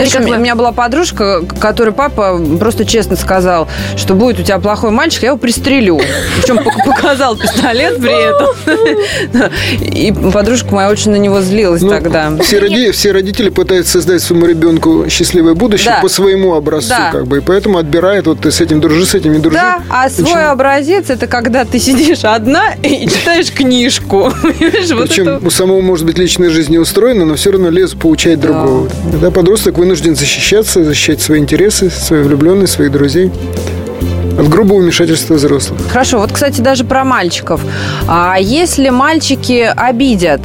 Как 0.08 0.26
у 0.26 0.34
меня 0.40 0.54
была 0.54 0.72
подружка, 0.72 1.42
которой 1.60 1.90
папа 1.92 2.40
просто 2.58 2.84
честно 2.84 3.16
сказал, 3.16 3.68
что 3.96 4.14
будет 4.14 4.40
у 4.40 4.42
тебя 4.42 4.58
плохой 4.58 4.90
мальчик, 4.90 5.22
я 5.22 5.28
его 5.28 5.38
пристрелю. 5.38 6.00
Причем 6.40 6.58
пок- 6.58 6.84
показал 6.86 7.36
пистолет 7.36 7.98
при 8.00 8.28
этом. 8.28 9.50
И 9.80 10.12
подружка 10.32 10.74
моя 10.74 10.90
очень 10.90 11.10
на 11.12 11.16
него 11.16 11.40
злилась 11.40 11.82
Ну, 11.82 11.90
тогда. 11.90 12.32
Все, 12.42 12.58
роди- 12.58 12.90
все 12.92 13.12
родители 13.12 13.48
пытаются 13.50 13.92
создать 13.92 14.22
своему 14.22 14.46
ребенку 14.46 15.06
счастливое 15.08 15.54
будущее 15.54 15.94
Да. 15.96 16.00
по 16.02 16.08
своему 16.08 16.54
образцу, 16.54 16.90
Да. 16.90 17.10
как 17.12 17.26
бы, 17.26 17.38
и 17.38 17.40
поэтому 17.40 17.78
отбирает, 17.78 18.26
вот 18.26 18.40
ты 18.40 18.50
с 18.50 18.60
этим 18.60 18.80
дружи, 18.80 19.04
с 19.06 19.14
этим 19.14 19.32
не 19.32 19.38
дружи. 19.38 19.56
Да, 19.56 19.80
а 19.88 20.08
свой 20.08 20.24
Почему? 20.26 20.48
образец 20.50 21.10
это 21.10 21.26
когда 21.26 21.64
ты 21.64 21.78
сидишь 21.78 22.24
одна 22.24 22.74
и 22.82 23.06
читаешь 23.08 23.50
книжку. 23.52 24.32
Причем 24.58 25.28
это- 25.28 25.46
у 25.46 25.50
самого, 25.50 25.80
может 25.80 26.06
быть, 26.06 26.18
личная 26.18 26.50
жизнь 26.50 26.72
не 26.72 26.78
устроена, 26.78 27.24
но 27.24 27.34
все 27.34 27.50
равно 27.52 27.70
лез 27.70 27.92
поучать 27.94 28.40
другого. 28.40 28.88
Тогда 29.10 29.30
подросток 29.30 29.78
вынужден 29.90 30.14
защищаться, 30.14 30.84
защищать 30.84 31.20
свои 31.20 31.40
интересы, 31.40 31.90
свои 31.90 32.22
влюбленные, 32.22 32.68
своих 32.68 32.92
друзей 32.92 33.32
от 34.38 34.48
грубого 34.48 34.78
вмешательства 34.78 35.34
взрослых. 35.34 35.80
Хорошо, 35.90 36.20
вот, 36.20 36.30
кстати, 36.30 36.60
даже 36.60 36.84
про 36.84 37.02
мальчиков. 37.02 37.60
А 38.06 38.36
если 38.38 38.90
мальчики 38.90 39.68
обидят, 39.76 40.42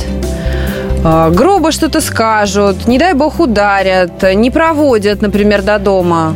а, 1.03 1.29
грубо 1.29 1.71
что-то 1.71 2.01
скажут, 2.01 2.87
не 2.87 2.97
дай 2.97 3.13
бог 3.13 3.39
ударят, 3.39 4.23
не 4.33 4.49
проводят, 4.49 5.21
например, 5.21 5.61
до 5.61 5.77
дома. 5.77 6.33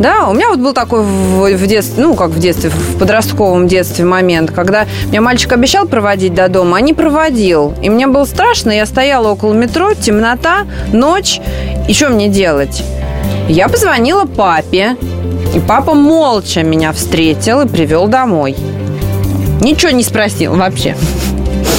Да, 0.00 0.28
у 0.28 0.34
меня 0.34 0.50
вот 0.50 0.58
был 0.58 0.72
такой 0.74 1.02
в, 1.02 1.56
в 1.56 1.66
детстве, 1.66 2.02
ну, 2.04 2.14
как 2.14 2.30
в 2.30 2.38
детстве, 2.38 2.68
в 2.70 2.98
подростковом 2.98 3.66
детстве 3.66 4.04
момент, 4.04 4.50
когда 4.50 4.86
меня 5.06 5.22
мальчик 5.22 5.52
обещал 5.52 5.86
проводить 5.86 6.34
до 6.34 6.48
дома, 6.48 6.76
а 6.76 6.80
не 6.82 6.92
проводил. 6.92 7.74
И 7.82 7.88
мне 7.88 8.06
было 8.06 8.24
страшно, 8.26 8.70
я 8.72 8.84
стояла 8.84 9.28
около 9.28 9.54
метро, 9.54 9.94
темнота, 9.94 10.66
ночь, 10.92 11.40
и 11.88 11.94
что 11.94 12.10
мне 12.10 12.28
делать? 12.28 12.82
Я 13.48 13.68
позвонила 13.68 14.24
папе, 14.26 14.96
и 15.54 15.60
папа 15.60 15.94
молча 15.94 16.62
меня 16.62 16.92
встретил 16.92 17.62
и 17.62 17.66
привел 17.68 18.06
домой. 18.06 18.54
Ничего 19.62 19.92
не 19.92 20.02
спросил 20.02 20.54
вообще. 20.56 20.94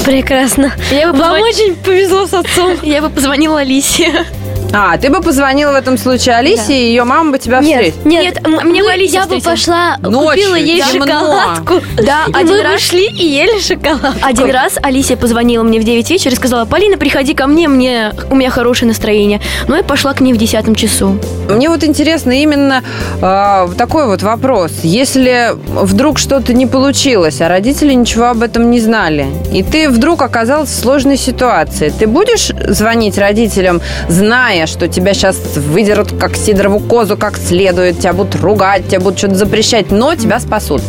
Прекрасно. 0.06 0.72
Я 0.90 1.12
бы, 1.12 1.20
Вам 1.20 1.34
позвон- 1.36 1.50
очень 1.50 1.76
повезло 1.76 2.26
с 2.26 2.34
отцом. 2.34 2.72
я 2.82 3.02
бы 3.02 3.10
позвонила 3.10 3.60
Алисе. 3.60 4.26
А, 4.74 4.98
ты 4.98 5.10
бы 5.10 5.22
позвонила 5.22 5.72
в 5.72 5.76
этом 5.76 5.98
случае 5.98 6.36
Алисе, 6.36 6.74
и 6.74 6.90
ее 6.90 7.04
мама 7.06 7.32
бы 7.32 7.40
тебя 7.40 7.60
Нет, 7.62 7.94
встретила. 7.96 8.10
нет, 8.10 8.40
Нет, 8.46 8.64
мне 8.66 8.84
бы 8.84 8.90
Алиса 8.92 9.14
я 9.16 9.22
бы 9.22 9.38
встретила. 9.40 9.52
пошла, 9.52 9.98
Ночью, 10.02 10.30
купила 10.44 10.56
ей 10.56 10.82
темно. 10.82 11.06
шоколадку. 11.06 11.74
Да, 11.96 12.24
И 12.28 12.34
один 12.34 12.48
мы 12.58 12.64
раз- 12.64 12.76
ушли 12.82 13.08
и 13.08 13.26
ели 13.26 13.60
шоколад. 13.62 14.16
Один 14.22 14.52
раз 14.52 14.78
Алисия 14.84 15.16
позвонила 15.18 15.64
мне 15.64 15.80
в 15.80 15.84
9 15.84 16.10
вечера 16.10 16.34
и 16.34 16.36
сказала, 16.36 16.66
Полина, 16.66 16.98
приходи 16.98 17.34
ко 17.34 17.48
мне, 17.48 17.68
мне 17.68 18.14
у 18.30 18.36
меня 18.36 18.50
хорошее 18.50 18.90
настроение. 18.90 19.40
Ну 19.68 19.78
и 19.80 19.84
пошла 19.84 20.14
к 20.14 20.20
ней 20.20 20.34
в 20.34 20.38
10 20.38 20.76
часу. 20.76 21.18
Мне 21.50 21.70
вот 21.70 21.84
интересно 21.84 22.32
именно 22.32 22.84
э, 23.22 23.68
такой 23.78 24.06
вот 24.08 24.22
вопрос. 24.22 24.72
Если 24.84 25.52
вдруг 25.56 26.20
что-то 26.20 26.54
не 26.54 26.66
получилось, 26.66 27.40
а 27.42 27.48
родители 27.48 27.94
ничего 27.94 28.26
об 28.26 28.44
этом 28.44 28.70
не 28.70 28.80
знали, 28.82 29.28
и 29.54 29.64
ты 29.64 29.90
вдруг 29.90 30.22
оказался 30.22 30.74
в 30.74 30.80
сложной 30.82 31.18
ситуации, 31.18 31.90
ты 31.98 32.06
будешь 32.06 32.52
звонить 32.68 33.18
родителям, 33.18 33.82
зная, 34.10 34.57
что 34.66 34.88
тебя 34.88 35.14
сейчас 35.14 35.38
выдерут 35.56 36.14
как 36.20 36.36
сидорову 36.36 36.80
козу 36.80 37.18
как 37.18 37.38
следует, 37.38 38.00
тебя 38.00 38.14
будут 38.14 38.36
ругать, 38.36 38.88
тебя 38.88 39.00
будут 39.00 39.20
что-то 39.20 39.36
запрещать, 39.36 39.92
но 39.92 40.16
тебя 40.16 40.40
спасут? 40.40 40.82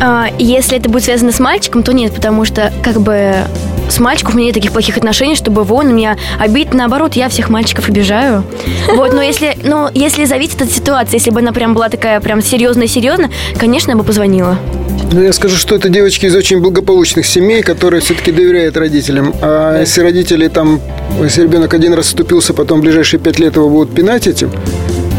А, 0.00 0.28
если 0.38 0.78
это 0.78 0.88
будет 0.88 1.04
связано 1.04 1.32
с 1.32 1.38
мальчиком, 1.40 1.82
то 1.82 1.92
нет, 1.92 2.14
потому 2.14 2.44
что 2.44 2.72
как 2.82 3.00
бы 3.00 3.34
с 3.88 3.98
мальчиком 3.98 4.34
у 4.34 4.36
меня 4.38 4.46
нет 4.46 4.54
таких 4.54 4.72
плохих 4.72 4.96
отношений, 4.96 5.36
чтобы 5.36 5.62
его 5.62 5.82
на 5.82 5.90
меня 5.90 6.16
обидеть. 6.38 6.74
Наоборот, 6.74 7.14
я 7.14 7.28
всех 7.28 7.50
мальчиков 7.50 7.88
обижаю. 7.88 8.44
Вот, 8.94 9.12
но 9.12 9.22
если, 9.22 9.56
но 9.62 9.90
если 9.94 10.24
зависит 10.24 10.62
от 10.62 10.70
ситуации, 10.70 11.16
если 11.16 11.30
бы 11.30 11.40
она 11.40 11.52
прям 11.52 11.74
была 11.74 11.88
такая 11.88 12.20
прям 12.20 12.42
серьезная-серьезная, 12.42 13.30
конечно, 13.58 13.90
я 13.90 13.96
бы 13.96 14.04
позвонила. 14.04 14.58
Ну, 15.12 15.22
я 15.22 15.32
скажу, 15.32 15.56
что 15.56 15.74
это 15.74 15.88
девочки 15.88 16.26
из 16.26 16.34
очень 16.34 16.60
благополучных 16.60 17.26
семей, 17.26 17.62
которые 17.62 18.00
все-таки 18.00 18.32
доверяют 18.32 18.76
родителям. 18.76 19.34
А 19.42 19.80
если 19.80 20.00
родители 20.00 20.48
там, 20.48 20.80
если 21.22 21.42
ребенок 21.42 21.74
один 21.74 21.92
раз 21.92 22.06
вступился, 22.06 22.54
потом 22.54 22.80
в 22.80 22.82
ближайшие 22.82 23.20
пять 23.20 23.38
лет 23.38 23.56
его 23.56 23.68
будут 23.68 23.94
пинать 23.94 24.26
этим, 24.26 24.50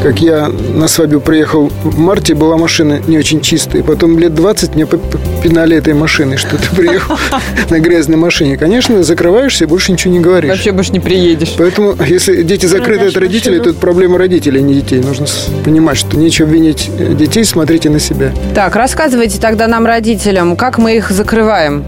как 0.03 0.19
я 0.19 0.50
на 0.50 0.89
свадьбу 0.89 1.22
приехал 1.22 1.72
в 1.83 1.98
марте, 1.98 2.36
была 2.36 2.57
машина 2.57 3.01
не 3.07 3.17
очень 3.17 3.39
чистая. 3.39 3.83
Потом 3.83 4.19
лет 4.19 4.36
20 4.36 4.75
мне 4.75 4.86
пинали 4.86 5.77
этой 5.77 5.93
машиной, 5.93 6.36
что 6.36 6.57
ты 6.57 6.75
приехал 6.75 7.17
на 7.69 7.79
грязной 7.79 8.17
машине. 8.17 8.57
Конечно, 8.57 9.01
закрываешься 9.01 9.63
и 9.63 9.67
больше 9.67 9.93
ничего 9.93 10.13
не 10.13 10.19
говоришь. 10.19 10.51
Вообще 10.51 10.74
больше 10.74 10.91
не 10.91 11.00
приедешь. 11.00 11.55
Поэтому, 11.57 11.95
если 12.05 12.43
дети 12.43 12.65
закрыты 12.65 13.05
от 13.07 13.15
родителей, 13.15 13.60
то 13.60 13.69
это 13.69 13.79
проблема 13.79 14.17
родителей, 14.17 14.60
а 14.60 14.62
не 14.62 14.74
детей. 14.75 15.00
Нужно 15.00 15.25
понимать, 15.63 15.98
что 15.98 16.17
нечего 16.17 16.48
винить 16.48 16.89
э, 17.00 17.13
детей, 17.13 17.45
смотрите 17.45 17.89
на 17.89 18.00
себя. 18.00 18.33
Так, 18.53 18.75
рассказывайте 18.75 19.39
тогда 19.39 19.67
нам, 19.67 19.86
родителям, 19.86 20.57
как 20.57 20.79
мы 20.79 20.98
их 20.98 21.12
закрываем. 21.12 21.86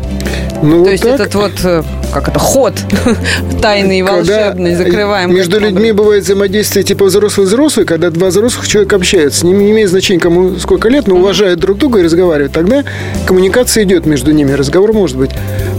Ну, 0.64 0.72
То 0.72 0.78
вот 0.80 0.90
есть 0.90 1.04
так. 1.04 1.20
этот 1.20 1.36
вот, 1.36 1.52
э, 1.64 1.84
как 2.16 2.30
это, 2.30 2.40
ход 2.40 2.74
тайный 3.62 4.00
и 4.00 4.02
волшебный, 4.02 4.76
закрываем. 4.76 5.36
Между 5.36 5.60
людьми 5.60 5.92
бывает 5.92 6.24
взаимодействие 6.24 6.86
типа 6.86 7.06
взрослый-взрослый, 7.06 7.86
когда 7.86 8.10
два 8.10 8.30
взрослых 8.30 8.66
человека 8.66 8.96
общаются. 8.96 9.46
Не, 9.46 9.52
не 9.52 9.72
имеет 9.72 9.90
значения, 9.90 10.22
кому 10.22 10.58
сколько 10.58 10.88
лет, 10.88 11.08
но 11.08 11.16
уважают 11.16 11.60
друг 11.60 11.78
друга 11.78 12.00
и 12.00 12.04
разговаривают. 12.04 12.54
Тогда 12.54 12.86
коммуникация 13.28 13.84
идет 13.84 14.06
между 14.06 14.32
ними, 14.32 14.54
разговор 14.54 14.94
может 14.94 15.18
быть. 15.18 15.32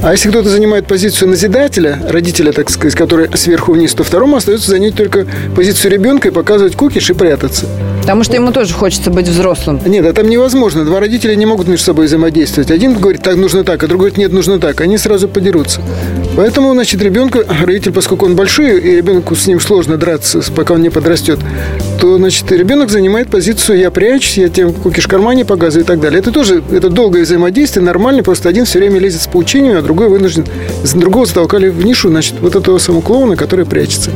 А 0.02 0.12
если 0.12 0.28
кто-то 0.28 0.50
занимает 0.50 0.86
позицию 0.86 1.30
назидателя, 1.30 1.98
родителя, 2.06 2.52
так 2.52 2.68
сказать, 2.68 2.94
который 2.94 3.30
сверху 3.34 3.72
вниз, 3.72 3.94
то 3.94 4.04
второму 4.04 4.36
остается 4.36 4.70
занять 4.70 4.94
только 4.94 5.26
позицию 5.54 5.92
ребенка 5.92 6.28
и 6.28 6.30
показывать 6.30 6.76
кукиш 6.76 7.08
и 7.08 7.14
прятаться. 7.14 7.66
Потому 8.02 8.24
что 8.24 8.34
ему 8.34 8.52
тоже 8.52 8.74
хочется 8.74 9.10
быть 9.10 9.26
взрослым. 9.26 9.80
Нет, 9.86 10.04
а 10.04 10.12
там 10.12 10.28
невозможно. 10.28 10.84
Два 10.84 11.00
родителя 11.00 11.34
не 11.34 11.46
могут 11.46 11.66
между 11.66 11.86
собой 11.86 12.06
взаимодействовать. 12.06 12.70
Один 12.70 12.94
говорит, 12.94 13.22
так 13.22 13.36
нужно 13.36 13.64
так, 13.64 13.82
а 13.82 13.88
другой 13.88 14.10
говорит, 14.10 14.18
нет, 14.18 14.32
нужно 14.32 14.60
так. 14.60 14.80
Они 14.80 14.98
сразу 14.98 15.28
подерутся. 15.28 15.80
Поэтому, 16.36 16.72
значит, 16.74 17.00
ребенка, 17.00 17.44
родитель, 17.62 17.92
поскольку 17.92 18.26
он 18.26 18.36
большой, 18.36 18.78
и 18.78 18.96
ребенку 18.96 19.34
с 19.34 19.46
ним 19.46 19.58
сложно 19.58 19.96
драться, 19.96 20.42
пока 20.54 20.74
он 20.74 20.82
не 20.82 20.90
подрастет, 20.90 21.38
то, 21.98 22.18
значит, 22.18 22.52
ребенок 22.52 22.90
занимает 22.90 23.28
позицию 23.28 23.78
«я 23.78 23.90
прячусь, 23.90 24.36
я 24.36 24.50
тем 24.50 24.74
кукиш 24.74 25.04
в 25.04 25.08
кармане 25.08 25.46
показываю» 25.46 25.84
и 25.84 25.86
так 25.86 25.98
далее. 25.98 26.20
Это 26.20 26.32
тоже 26.32 26.62
это 26.70 26.90
долгое 26.90 27.22
взаимодействие, 27.22 27.84
нормально, 27.84 28.22
просто 28.22 28.50
один 28.50 28.66
все 28.66 28.80
время 28.80 29.00
лезет 29.00 29.22
с 29.22 29.26
поучениями, 29.26 29.78
а 29.78 29.82
другой 29.82 30.08
вынужден, 30.08 30.44
другого 30.94 31.24
затолкали 31.24 31.68
в 31.68 31.84
нишу, 31.84 32.10
значит, 32.10 32.34
вот 32.40 32.54
этого 32.54 32.76
самого 32.78 33.00
клоуна, 33.00 33.36
который 33.36 33.64
прячется. 33.64 34.10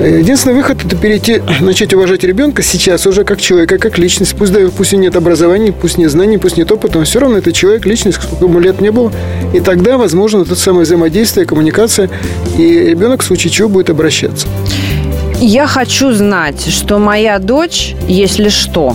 Единственный 0.00 0.54
выход– 0.54 0.84
это 0.84 0.94
перейти, 0.94 1.42
начать 1.60 1.94
уважать 1.94 2.22
ребенка 2.22 2.62
сейчас 2.62 3.06
уже 3.06 3.24
как 3.24 3.40
человека, 3.40 3.78
как 3.78 3.96
личность. 3.96 4.36
Пусть, 4.36 4.52
да, 4.52 4.60
пусть 4.76 4.92
и 4.92 4.96
нет 4.96 5.16
образования, 5.16 5.72
пусть 5.72 5.96
нет 5.96 6.10
знаний, 6.10 6.36
пусть 6.36 6.58
нет 6.58 6.70
опыта, 6.70 6.98
но 6.98 7.04
все 7.04 7.18
равно 7.18 7.38
это 7.38 7.50
человек, 7.52 7.86
личность, 7.86 8.18
сколько 8.20 8.44
ему 8.44 8.60
лет 8.60 8.80
не 8.80 8.90
было. 8.90 9.10
И 9.54 9.60
тогда, 9.60 9.96
возможно, 9.96 10.42
это 10.42 10.54
самое 10.54 10.84
взаимодействие, 10.84 11.46
коммуникация, 11.46 12.10
и 12.58 12.62
ребенок 12.62 13.22
в 13.22 13.24
случае 13.24 13.50
чего 13.50 13.70
будет 13.70 13.88
обращаться. 13.88 14.46
Я 15.40 15.66
хочу 15.66 16.12
знать, 16.12 16.68
что 16.68 16.98
моя 16.98 17.38
дочь, 17.38 17.94
если 18.06 18.50
что, 18.50 18.94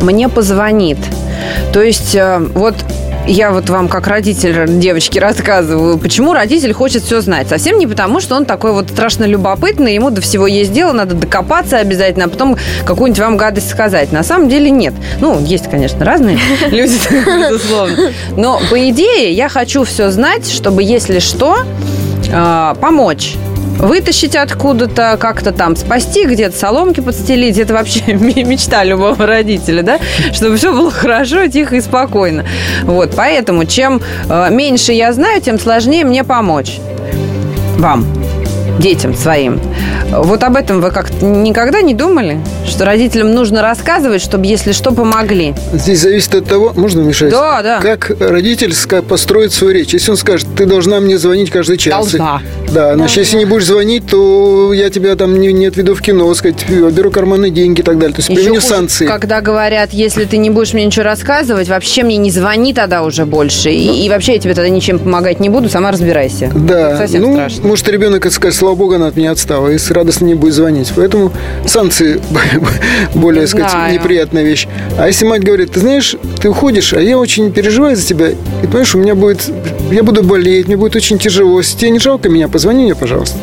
мне 0.00 0.30
позвонит. 0.30 0.98
То 1.72 1.82
есть, 1.82 2.14
э, 2.14 2.38
вот 2.54 2.74
я 3.26 3.52
вот 3.52 3.68
вам 3.68 3.88
как 3.88 4.06
родитель 4.06 4.66
девочки 4.66 5.18
рассказываю, 5.18 5.98
почему 5.98 6.32
родитель 6.32 6.72
хочет 6.72 7.02
все 7.02 7.20
знать. 7.20 7.48
Совсем 7.48 7.78
не 7.78 7.86
потому, 7.86 8.20
что 8.20 8.34
он 8.34 8.44
такой 8.44 8.72
вот 8.72 8.90
страшно 8.90 9.24
любопытный, 9.24 9.94
ему 9.94 10.10
до 10.10 10.20
всего 10.20 10.46
есть 10.46 10.72
дело, 10.72 10.92
надо 10.92 11.14
докопаться 11.14 11.78
обязательно, 11.78 12.26
а 12.26 12.28
потом 12.28 12.56
какую-нибудь 12.84 13.20
вам 13.20 13.36
гадость 13.36 13.70
сказать. 13.70 14.12
На 14.12 14.22
самом 14.22 14.48
деле 14.48 14.70
нет. 14.70 14.94
Ну, 15.20 15.40
есть, 15.40 15.70
конечно, 15.70 16.04
разные 16.04 16.38
люди, 16.70 16.98
безусловно. 17.50 18.12
Но, 18.36 18.60
по 18.70 18.88
идее, 18.90 19.32
я 19.32 19.48
хочу 19.48 19.84
все 19.84 20.10
знать, 20.10 20.50
чтобы, 20.50 20.82
если 20.82 21.18
что, 21.18 21.58
э, 22.32 22.74
помочь 22.80 23.36
вытащить 23.78 24.36
откуда-то, 24.36 25.16
как-то 25.18 25.52
там 25.52 25.76
спасти, 25.76 26.24
где-то 26.24 26.56
соломки 26.56 27.00
подстелить. 27.00 27.58
Это 27.58 27.74
вообще 27.74 28.12
мечта 28.12 28.84
любого 28.84 29.26
родителя, 29.26 29.82
да? 29.82 29.98
Чтобы 30.32 30.56
все 30.56 30.72
было 30.72 30.90
хорошо, 30.90 31.46
тихо 31.46 31.76
и 31.76 31.80
спокойно. 31.80 32.44
Вот, 32.82 33.12
поэтому 33.16 33.64
чем 33.64 34.00
э, 34.28 34.48
меньше 34.50 34.92
я 34.92 35.12
знаю, 35.12 35.40
тем 35.40 35.58
сложнее 35.58 36.04
мне 36.04 36.24
помочь. 36.24 36.78
Вам. 37.78 38.06
детям 38.78 39.14
своим. 39.14 39.60
Вот 40.10 40.42
об 40.42 40.56
этом 40.56 40.80
вы 40.80 40.90
как-то 40.90 41.24
никогда 41.24 41.82
не 41.82 41.94
думали? 41.94 42.40
Что 42.66 42.84
родителям 42.84 43.32
нужно 43.32 43.62
рассказывать, 43.62 44.20
чтобы, 44.20 44.46
если 44.46 44.72
что, 44.72 44.90
помогли? 44.92 45.54
Здесь 45.72 46.00
зависит 46.00 46.34
от 46.34 46.46
того, 46.46 46.72
можно 46.74 47.02
вмешать? 47.02 47.30
Да, 47.30 47.62
да. 47.62 47.80
Как 47.80 48.10
родитель 48.20 48.74
построит 49.02 49.52
свою 49.52 49.72
речь. 49.72 49.92
Если 49.92 50.10
он 50.10 50.16
скажет, 50.16 50.48
ты 50.56 50.66
должна 50.66 50.98
мне 51.00 51.16
звонить 51.16 51.50
каждый 51.50 51.76
час. 51.76 51.94
Должна. 51.94 52.42
Да, 52.72 52.94
значит, 52.94 53.18
если 53.18 53.36
не 53.36 53.44
будешь 53.44 53.66
звонить, 53.66 54.06
то 54.06 54.72
я 54.72 54.90
тебя 54.90 55.14
там 55.16 55.40
не, 55.40 55.52
не 55.52 55.66
отведу 55.66 55.94
в 55.94 56.02
кино, 56.02 56.32
сказать, 56.34 56.68
беру 56.68 57.10
карманные 57.10 57.50
деньги 57.50 57.80
и 57.80 57.82
так 57.84 57.98
далее. 57.98 58.14
То 58.14 58.20
есть 58.20 58.30
Еще 58.30 58.40
применю 58.40 58.60
хуже, 58.60 58.66
санкции. 58.66 59.06
Когда 59.06 59.40
говорят, 59.40 59.92
если 59.92 60.24
ты 60.24 60.36
не 60.38 60.50
будешь 60.50 60.72
мне 60.72 60.84
ничего 60.84 61.04
рассказывать, 61.04 61.68
вообще 61.68 62.02
мне 62.02 62.16
не 62.16 62.30
звони 62.30 62.74
тогда 62.74 63.02
уже 63.02 63.26
больше. 63.26 63.70
И, 63.70 64.04
и 64.04 64.08
вообще 64.08 64.34
я 64.34 64.38
тебе 64.38 64.54
тогда 64.54 64.68
ничем 64.68 64.98
помогать 64.98 65.40
не 65.40 65.48
буду, 65.48 65.68
сама 65.68 65.90
разбирайся. 65.92 66.50
Да, 66.54 66.96
Совсем 66.96 67.22
ну, 67.22 67.32
страшно. 67.34 67.66
может, 67.66 67.88
ребенок 67.88 68.26
это 68.26 68.34
скажет, 68.34 68.58
слава 68.58 68.74
богу, 68.74 68.94
она 68.94 69.06
от 69.08 69.16
меня 69.16 69.32
отстала, 69.32 69.68
и 69.68 69.78
с- 69.78 69.90
радостно 70.00 70.24
не 70.24 70.34
будет 70.34 70.54
звонить. 70.54 70.92
Поэтому 70.96 71.32
санкции 71.66 72.20
более, 73.14 73.42
так 73.42 73.50
сказать, 73.50 73.70
знаю. 73.70 73.94
неприятная 73.94 74.42
вещь. 74.42 74.66
А 74.98 75.06
если 75.06 75.26
мать 75.26 75.44
говорит, 75.44 75.72
ты 75.72 75.80
знаешь, 75.80 76.16
ты 76.40 76.48
уходишь, 76.48 76.92
а 76.92 77.00
я 77.00 77.18
очень 77.18 77.52
переживаю 77.52 77.96
за 77.96 78.06
тебя, 78.06 78.30
и 78.30 78.66
понимаешь, 78.66 78.94
у 78.94 78.98
меня 78.98 79.14
будет, 79.14 79.50
я 79.90 80.02
буду 80.02 80.22
болеть, 80.22 80.66
мне 80.66 80.76
будет 80.76 80.96
очень 80.96 81.18
тяжело. 81.18 81.58
Если 81.58 81.78
тебе 81.78 81.90
не 81.90 81.98
жалко 81.98 82.28
меня, 82.28 82.48
позвони 82.48 82.84
мне, 82.84 82.94
пожалуйста. 82.94 83.38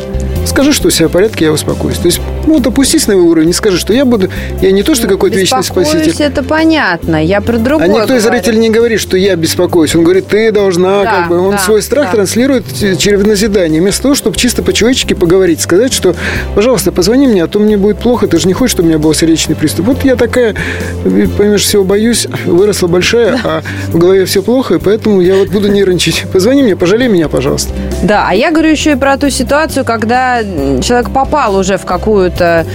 Скажи, 0.48 0.72
что 0.74 0.89
все 0.89 1.08
в 1.08 1.12
порядке, 1.12 1.46
я 1.46 1.51
успокоюсь. 1.51 1.98
То 1.98 2.06
есть, 2.06 2.22
ну, 2.46 2.54
вот 2.56 2.66
опустись 2.66 3.08
на 3.08 3.12
его 3.12 3.24
уровень, 3.27 3.48
не 3.48 3.54
скажи, 3.54 3.77
что 3.77 3.94
я 3.94 4.06
буду, 4.06 4.30
я 4.62 4.72
не 4.72 4.82
то, 4.82 4.96
что 4.96 5.08
какой-то 5.08 5.38
вечный 5.38 5.63
спаситель. 5.63 6.16
это 6.20 6.42
понятно. 6.42 7.24
Я 7.24 7.42
про 7.42 7.58
другое 7.58 7.86
А 7.86 7.88
никто 7.88 8.16
из 8.16 8.24
говорю. 8.24 8.39
родителей 8.39 8.60
не 8.60 8.70
говорит, 8.70 9.00
что 9.00 9.18
я 9.18 9.36
беспокоюсь. 9.36 9.94
Он 9.96 10.04
говорит, 10.04 10.27
ты 10.27 10.51
должна, 10.51 11.04
Да, 11.04 11.12
как 11.12 11.30
бы. 11.30 11.39
Он 11.39 11.51
да, 11.51 11.58
свой 11.58 11.82
страх 11.82 12.06
да. 12.08 12.12
транслирует 12.13 12.66
через 12.98 13.25
назидание. 13.25 13.82
Вместо 13.82 14.04
того, 14.04 14.16
чтобы 14.16 14.38
чисто 14.38 14.63
по-человечески 14.63 15.13
поговорить. 15.13 15.60
Сказать, 15.62 15.94
что, 15.94 16.16
пожалуйста, 16.56 16.92
позвони 16.92 17.27
мне, 17.27 17.44
а 17.44 17.48
то 17.48 17.60
мне 17.60 17.77
будет 17.77 18.00
плохо. 18.00 18.27
Ты 18.27 18.39
же 18.39 18.48
не 18.48 18.54
хочешь, 18.54 18.72
чтобы 18.72 18.88
у 18.88 18.89
меня 18.89 19.00
был 19.00 19.13
сердечный 19.13 19.56
приступ. 19.56 19.86
Вот 19.88 20.04
я 20.06 20.16
такая, 20.16 20.56
понимаешь, 21.04 21.63
всего 21.63 21.84
боюсь. 21.84 22.27
Выросла 22.46 22.88
большая, 22.88 23.39
а 23.44 23.62
в 23.89 23.98
голове 23.98 24.25
все 24.25 24.42
плохо, 24.42 24.75
и 24.75 24.80
поэтому 24.80 25.22
я 25.22 25.36
вот 25.36 25.50
буду 25.50 25.68
нервничать. 25.68 26.24
Позвони 26.32 26.63
мне, 26.63 26.75
пожалей 26.75 27.08
меня, 27.08 27.27
пожалуйста. 27.27 27.74
Да, 28.04 28.25
а 28.30 28.34
я 28.34 28.51
говорю 28.51 28.70
еще 28.70 28.94
и 28.94 28.96
про 28.96 29.18
ту 29.18 29.30
ситуацию, 29.30 29.84
когда 29.86 30.37
человек 30.82 31.10
попал 31.12 31.56
уже 31.56 31.77
в 31.77 31.86
какую-то 31.86 32.65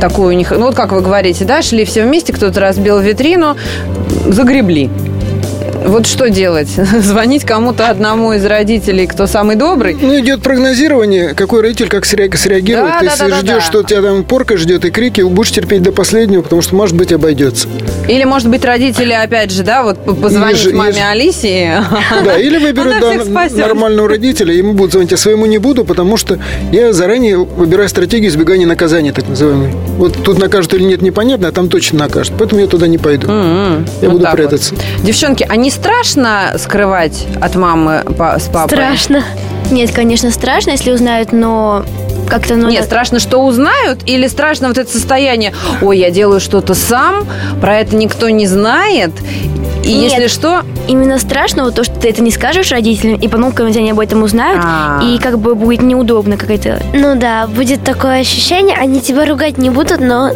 такую... 0.00 0.38
Ну, 0.50 0.66
вот 0.66 0.74
как 0.74 0.92
вы 0.92 1.00
говорите, 1.00 1.44
да, 1.44 1.62
шли 1.62 1.84
все 1.84 2.04
вместе, 2.04 2.32
кто-то 2.32 2.60
разбил 2.60 2.98
витрину, 3.00 3.56
загребли. 4.26 4.90
Вот 5.86 6.06
что 6.06 6.30
делать? 6.30 6.68
Звонить 7.00 7.44
кому-то 7.44 7.88
одному 7.88 8.32
из 8.34 8.44
родителей, 8.44 9.06
кто 9.06 9.26
самый 9.26 9.56
добрый? 9.56 9.96
Ну, 10.00 10.18
идет 10.20 10.42
прогнозирование, 10.42 11.34
какой 11.34 11.62
родитель 11.62 11.88
как 11.88 12.04
сре- 12.04 12.34
среагирует. 12.36 12.94
Да, 13.00 13.04
если 13.04 13.18
да, 13.24 13.28
да, 13.28 13.36
ждешь, 13.38 13.54
да. 13.54 13.60
что 13.60 13.82
тебя 13.82 14.02
там 14.02 14.24
порка 14.24 14.56
ждет 14.56 14.84
и 14.84 14.90
крики, 14.90 15.22
будешь 15.22 15.50
терпеть 15.50 15.82
до 15.82 15.92
последнего, 15.92 16.42
потому 16.42 16.62
что, 16.62 16.74
может 16.76 16.96
быть, 16.96 17.12
обойдется. 17.12 17.68
Или, 18.08 18.24
может 18.24 18.48
быть, 18.48 18.64
родители, 18.64 19.12
опять 19.12 19.50
же, 19.50 19.62
да, 19.62 19.82
вот 19.82 20.04
позвонить 20.04 20.58
Еж- 20.64 20.72
маме 20.74 20.92
еж- 20.92 21.10
Алисе. 21.10 21.84
Да, 22.24 22.36
или 22.38 22.58
выберут 22.58 22.94
да, 23.00 23.14
нормального 23.56 24.08
родителя, 24.08 24.54
ему 24.54 24.74
будут 24.74 24.92
звонить, 24.92 25.12
а 25.12 25.16
своему 25.16 25.46
не 25.46 25.58
буду, 25.58 25.84
потому 25.84 26.16
что 26.16 26.38
я 26.70 26.92
заранее 26.92 27.38
выбираю 27.38 27.88
стратегию 27.88 28.30
избегания 28.30 28.66
наказания, 28.66 29.12
так 29.12 29.28
называемой. 29.28 29.72
Вот 29.98 30.22
тут 30.22 30.38
накажут 30.38 30.74
или 30.74 30.84
нет, 30.84 31.02
непонятно, 31.02 31.48
а 31.48 31.52
там 31.52 31.68
точно 31.68 32.00
накажут. 32.00 32.34
Поэтому 32.38 32.60
я 32.60 32.66
туда 32.66 32.86
не 32.86 32.98
пойду. 32.98 33.28
М-м, 33.28 33.86
Я 34.00 34.08
вот 34.08 34.12
буду 34.12 34.24
так 34.24 34.32
вот. 34.32 34.36
прятаться. 34.36 34.74
Девчонки, 35.02 35.46
а 35.48 35.56
не 35.56 35.70
страшно 35.72 36.54
скрывать 36.58 37.26
от 37.40 37.56
мамы 37.56 38.04
па- 38.16 38.38
с 38.38 38.44
папой? 38.48 38.76
Страшно. 38.76 39.24
Нет, 39.70 39.92
конечно, 39.92 40.30
страшно, 40.30 40.70
если 40.70 40.92
узнают, 40.92 41.32
но 41.32 41.84
как-то... 42.28 42.56
Ну, 42.56 42.68
Нет, 42.68 42.84
страшно, 42.84 43.18
что 43.18 43.38
узнают, 43.38 44.00
или 44.06 44.26
страшно 44.26 44.68
вот 44.68 44.78
это 44.78 44.90
состояние, 44.90 45.52
ой, 45.80 45.98
я 45.98 46.10
делаю 46.10 46.40
что-то 46.40 46.74
сам, 46.74 47.26
про 47.60 47.78
это 47.78 47.96
никто 47.96 48.28
не 48.28 48.46
знает, 48.46 49.12
и 49.84 49.92
Нет. 49.94 50.12
если 50.12 50.28
что, 50.28 50.62
Именно 50.88 51.18
страшно 51.18 51.64
вот 51.64 51.76
то, 51.76 51.84
что 51.84 51.94
ты 51.94 52.08
это 52.08 52.22
не 52.22 52.32
скажешь 52.32 52.72
родителям, 52.72 53.18
и 53.20 53.28
потом, 53.28 53.52
когда 53.52 53.78
они 53.78 53.92
об 53.92 54.00
этом 54.00 54.22
узнают, 54.24 54.60
А. 54.64 55.00
и 55.02 55.18
как 55.18 55.38
бы 55.38 55.54
будет 55.54 55.80
неудобно 55.82 56.36
какая-то... 56.36 56.82
Ну 56.92 57.14
да, 57.14 57.46
будет 57.46 57.84
такое 57.84 58.20
ощущение, 58.20 58.76
они 58.76 59.00
тебя 59.00 59.24
ругать 59.24 59.58
не 59.58 59.70
будут, 59.70 60.00
но 60.00 60.32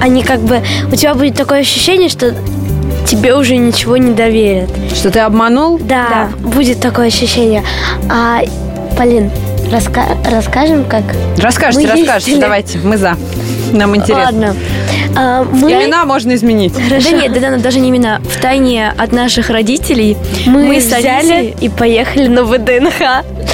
они 0.00 0.22
как 0.24 0.40
бы... 0.40 0.60
У 0.92 0.96
тебя 0.96 1.14
будет 1.14 1.36
такое 1.36 1.60
ощущение, 1.60 2.08
что 2.08 2.34
тебе 3.06 3.34
уже 3.34 3.56
ничего 3.56 3.96
не 3.96 4.12
доверят. 4.12 4.70
что 4.94 5.10
ты 5.10 5.20
обманул, 5.20 5.78
Да, 5.78 6.28
будет 6.40 6.80
такое 6.80 7.06
ощущение. 7.08 7.62
А, 8.10 8.40
Полин, 8.96 9.30
раска- 9.70 10.16
расскажем, 10.30 10.84
как? 10.84 11.04
расскажите, 11.38 11.86
расскажите, 11.86 12.30
ездили. 12.32 12.40
давайте, 12.40 12.78
мы 12.78 12.96
за. 12.96 13.16
Нам 13.72 13.94
интересно. 13.96 14.24
Ладно. 14.24 14.56
А, 15.16 15.44
мы... 15.44 15.72
Имена 15.72 16.04
можно 16.04 16.34
изменить. 16.34 16.74
Да 16.90 16.98
нет, 16.98 17.32
да, 17.32 17.40
да, 17.50 17.56
даже 17.56 17.80
не 17.80 17.88
именно 17.88 18.20
в 18.22 18.40
тайне 18.40 18.92
от 18.96 19.12
наших 19.12 19.48
родителей 19.50 20.16
Мы, 20.46 20.80
с 20.80 20.86
взяли 20.86 21.54
и 21.60 21.68
поехали 21.68 22.26
на 22.28 22.44
ВДНХ. 22.44 23.00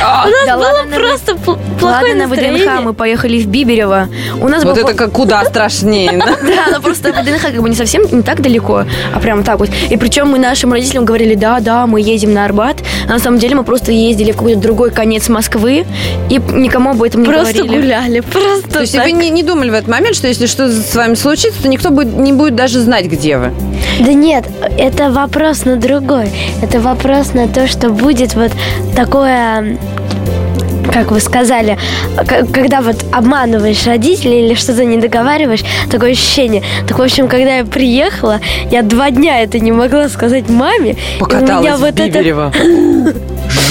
А, 0.04 0.24
У 0.26 0.30
нас 0.30 0.46
Да 0.46 0.56
было 0.56 0.64
ладно, 0.64 0.90
на 0.90 0.96
просто 0.96 1.32
пл- 1.32 1.58
плохое 1.78 2.14
Ладно, 2.14 2.14
на 2.14 2.26
настроение. 2.26 2.64
ВДНХ 2.66 2.82
мы 2.82 2.92
поехали 2.94 3.38
в 3.40 3.46
Биберево. 3.46 4.08
У 4.40 4.48
нас 4.48 4.64
Вот 4.64 4.74
был 4.76 4.82
это 4.88 4.94
как 4.94 5.12
куда 5.12 5.44
страшнее. 5.44 6.12
да? 6.42 6.66
Но 6.72 6.80
просто 6.80 7.12
ВДНХ 7.12 7.42
как 7.42 7.62
бы 7.62 7.68
не 7.68 7.76
совсем 7.76 8.02
не 8.10 8.22
так 8.22 8.40
далеко, 8.42 8.84
а 9.14 9.20
прям 9.20 9.44
так 9.44 9.60
вот. 9.60 9.70
И 9.90 9.96
причем 9.96 10.28
мы 10.30 10.38
нашим 10.40 10.72
родителям 10.72 11.04
говорили, 11.04 11.34
да, 11.34 11.60
да, 11.60 11.86
мы 11.86 12.00
едем 12.00 12.32
на 12.34 12.44
Арбат. 12.44 12.78
А 13.06 13.12
на 13.12 13.18
самом 13.20 13.38
деле 13.38 13.54
мы 13.54 13.62
просто 13.64 13.92
ездили 13.92 14.32
в 14.32 14.36
какой-то 14.36 14.60
другой 14.60 14.90
конец 14.90 15.28
Москвы 15.28 15.86
и 16.28 16.38
никому 16.38 16.90
об 16.90 17.02
этом 17.02 17.22
не 17.22 17.28
Просто 17.28 17.58
говорили. 17.58 17.80
гуляли, 17.82 18.20
просто 18.20 18.68
То 18.70 18.80
есть 18.80 18.96
вы 18.96 19.12
не, 19.12 19.30
не 19.30 19.42
думали 19.44 19.70
в 19.70 19.74
этот 19.74 19.88
момент, 19.88 20.16
что 20.16 20.26
если 20.26 20.46
что 20.46 20.68
с 20.68 20.94
вами 20.96 21.14
случится, 21.14 21.51
то 21.60 21.68
никто 21.68 21.90
будет, 21.90 22.14
не 22.14 22.32
будет 22.32 22.54
даже 22.54 22.80
знать, 22.80 23.06
где 23.06 23.38
вы. 23.38 23.52
Да 24.00 24.12
нет, 24.12 24.44
это 24.78 25.10
вопрос 25.10 25.64
на 25.64 25.76
другой. 25.76 26.30
Это 26.62 26.80
вопрос 26.80 27.34
на 27.34 27.48
то, 27.48 27.66
что 27.66 27.90
будет 27.90 28.34
вот 28.34 28.52
такое 28.96 29.76
как 30.92 31.10
вы 31.10 31.20
сказали, 31.20 31.78
когда 32.52 32.80
вот 32.82 32.96
обманываешь 33.12 33.86
родителей 33.86 34.46
или 34.46 34.54
что-то 34.54 34.84
не 34.84 34.98
договариваешь, 34.98 35.64
такое 35.90 36.12
ощущение. 36.12 36.62
Так, 36.86 36.98
в 36.98 37.02
общем, 37.02 37.28
когда 37.28 37.58
я 37.58 37.64
приехала, 37.64 38.40
я 38.70 38.82
два 38.82 39.10
дня 39.10 39.40
это 39.40 39.58
не 39.58 39.72
могла 39.72 40.08
сказать 40.08 40.48
маме. 40.48 40.92
и 40.92 40.96
у 41.16 41.20
Покаталась 41.20 41.62
меня 41.62 41.76
вот 41.76 42.00
это 42.00 42.18
Биберево. 42.18 42.52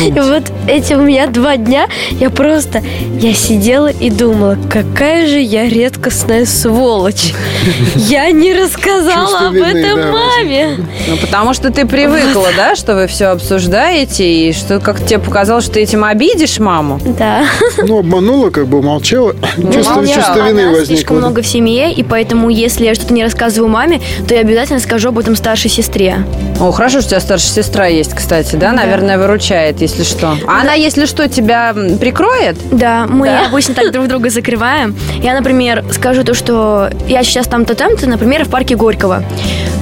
И 0.06 0.12
вот 0.12 0.44
эти 0.68 0.94
у 0.94 1.02
меня 1.02 1.28
два 1.28 1.58
дня 1.58 1.88
я 2.12 2.30
просто, 2.30 2.82
я 3.20 3.34
сидела 3.34 3.88
и 3.88 4.10
думала, 4.10 4.58
какая 4.70 5.28
же 5.28 5.40
я 5.40 5.68
редкостная 5.68 6.46
сволочь. 6.46 7.34
Я 7.96 8.32
не 8.32 8.54
рассказала 8.54 9.50
об 9.50 9.56
этом 9.56 9.98
да, 9.98 10.12
маме. 10.12 10.78
Ну, 11.08 11.18
потому 11.18 11.54
что 11.54 11.72
ты 11.72 11.86
привыкла, 11.86 12.48
да, 12.56 12.76
что 12.76 12.96
вы 12.96 13.08
все 13.08 13.26
обсуждаете, 13.26 14.28
и 14.28 14.54
что 14.54 14.80
как 14.80 15.06
тебе 15.06 15.20
показалось, 15.20 15.66
что 15.66 15.76
ты 15.76 15.82
этим 15.82 16.04
обидишь 16.04 16.60
маму. 16.60 17.00
Да. 17.18 17.44
Ну, 17.84 18.00
обманула, 18.00 18.50
как 18.50 18.68
бы 18.68 18.80
умолчала. 18.80 19.34
Чувство, 19.74 19.96
молчала. 19.96 20.08
чувство 20.16 20.48
вины 20.48 20.64
Нас 20.66 20.78
возникло. 20.78 20.86
слишком 20.86 21.18
много 21.18 21.42
в 21.42 21.48
семье, 21.48 21.92
и 21.92 22.04
поэтому, 22.04 22.50
если 22.50 22.86
я 22.86 22.96
что-то 22.96 23.14
не 23.14 23.24
рассказываю 23.24 23.70
маме, 23.70 24.02
то 24.28 24.34
я 24.34 24.42
обязательно 24.42 24.80
скажу 24.80 25.10
об 25.10 25.20
этом 25.20 25.36
старшей 25.36 25.70
сестре. 25.70 26.18
О, 26.60 26.72
хорошо, 26.72 27.00
что 27.00 27.08
у 27.08 27.10
тебя 27.12 27.20
старшая 27.22 27.52
сестра 27.64 27.88
есть, 27.88 28.14
кстати, 28.14 28.56
да? 28.56 28.72
Наверное, 28.72 29.18
выручает, 29.18 29.82
если 29.82 30.04
что. 30.04 30.36
А 30.48 30.62
она, 30.62 30.74
если 30.74 31.06
что, 31.06 31.28
тебя 31.28 31.74
прикроет? 32.00 32.58
Да, 32.72 33.08
мы 33.10 33.28
Да? 33.28 33.48
обычно 33.48 33.74
так 33.74 33.92
друг 33.92 34.08
друга 34.08 34.30
закрываем. 34.30 34.96
Я, 35.22 35.34
например, 35.34 35.84
скажу 35.92 36.24
то, 36.24 36.34
что 36.34 36.90
я 37.08 37.24
сейчас 37.24 37.48
там-то, 37.48 37.74
там-то, 37.76 38.08
например, 38.08 38.46
в 38.46 38.50
парке 38.50 38.76
Горького. 38.76 39.24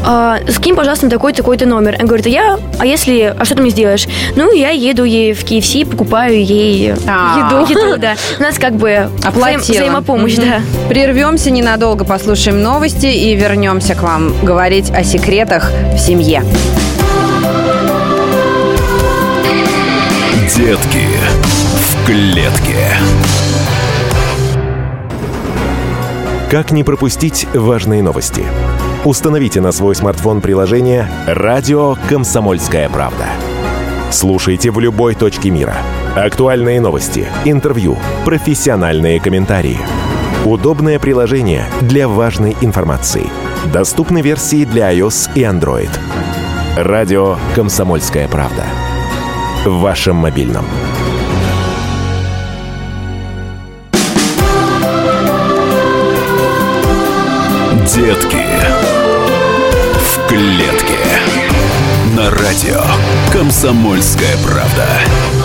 А, 0.06 0.38
скинь, 0.50 0.76
пожалуйста, 0.76 1.06
на 1.06 1.12
такой-то, 1.12 1.38
такой-то 1.40 1.66
номер. 1.66 1.96
Она 2.00 2.06
говорит, 2.08 2.26
а 2.28 2.30
я, 2.30 2.60
а 2.80 2.86
если, 2.86 3.36
а 3.38 3.44
что 3.46 3.56
ты 3.56 3.62
мне 3.62 3.72
сделаешь? 3.72 4.08
Ну, 4.36 4.54
я 4.54 4.70
еду 4.70 5.04
ей 5.04 5.34
в 5.34 5.44
KFC, 5.44 5.86
покупаю 5.86 6.42
ей 6.44 6.94
А. 7.08 7.19
еду. 7.38 7.72
еду, 7.74 7.98
да. 8.00 8.16
У 8.40 8.42
нас 8.42 8.58
как 8.58 8.74
бы 8.74 9.10
Оплатила. 9.24 9.60
взаим- 9.62 9.76
взаимопомощь, 9.78 10.36
да. 10.36 10.62
Прервемся 10.90 11.52
ненадолго, 11.52 12.06
послушаем 12.06 12.62
новости 12.62 13.06
и 13.08 13.36
вернемся 13.36 13.96
к 13.96 14.02
вам 14.02 14.34
говорить 14.44 14.92
о 14.92 15.04
секретах 15.04 15.72
в 15.94 15.98
семье. 15.98 16.44
Детки 20.56 21.06
в 21.74 22.06
клетке. 22.06 22.76
Как 26.50 26.72
не 26.72 26.84
пропустить 26.84 27.48
важные 27.54 28.02
новости? 28.02 28.44
Установите 29.06 29.62
на 29.62 29.72
свой 29.72 29.96
смартфон 29.96 30.42
приложение 30.42 31.08
«Радио 31.28 31.96
Комсомольская 32.10 32.90
правда». 32.90 33.26
Слушайте 34.12 34.72
в 34.72 34.80
любой 34.80 35.14
точке 35.16 35.52
мира. 35.52 35.78
Актуальные 36.16 36.82
новости, 36.82 37.28
интервью, 37.46 37.96
профессиональные 38.26 39.20
комментарии. 39.20 39.78
Удобное 40.44 40.98
приложение 40.98 41.68
для 41.82 42.08
важной 42.08 42.58
информации. 42.62 43.30
Доступны 43.72 44.22
версии 44.22 44.66
для 44.66 44.92
iOS 44.92 45.30
и 45.36 45.42
Android. 45.42 45.90
Радио 46.76 47.38
«Комсомольская 47.56 48.28
правда». 48.28 48.66
В 49.66 49.82
вашем 49.82 50.16
мобильном. 50.16 50.66
Детки 57.86 58.46
в 59.94 60.28
клетке. 60.28 60.98
На 62.18 62.32
радио 62.32 62.82
«Комсомольская 63.32 64.36
правда». 64.44 65.39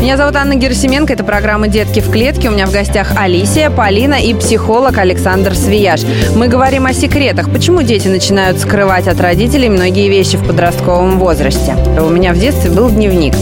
Меня 0.00 0.16
зовут 0.16 0.34
Анна 0.36 0.54
Герасименко, 0.54 1.12
это 1.12 1.24
программа 1.24 1.68
«Детки 1.68 2.00
в 2.00 2.10
клетке». 2.10 2.48
У 2.48 2.52
меня 2.52 2.64
в 2.66 2.72
гостях 2.72 3.12
Алисия, 3.18 3.68
Полина 3.68 4.14
и 4.14 4.32
психолог 4.32 4.96
Александр 4.96 5.54
Свияж. 5.54 6.00
Мы 6.34 6.48
говорим 6.48 6.86
о 6.86 6.94
секретах. 6.94 7.50
Почему 7.52 7.82
дети 7.82 8.08
начинают 8.08 8.58
скрывать 8.58 9.06
от 9.08 9.20
родителей 9.20 9.68
многие 9.68 10.08
вещи 10.08 10.36
в 10.38 10.46
подростковом 10.46 11.18
возрасте? 11.18 11.76
У 12.00 12.08
меня 12.08 12.32
в 12.32 12.38
детстве 12.38 12.70
был 12.70 12.88
дневник. 12.88 13.34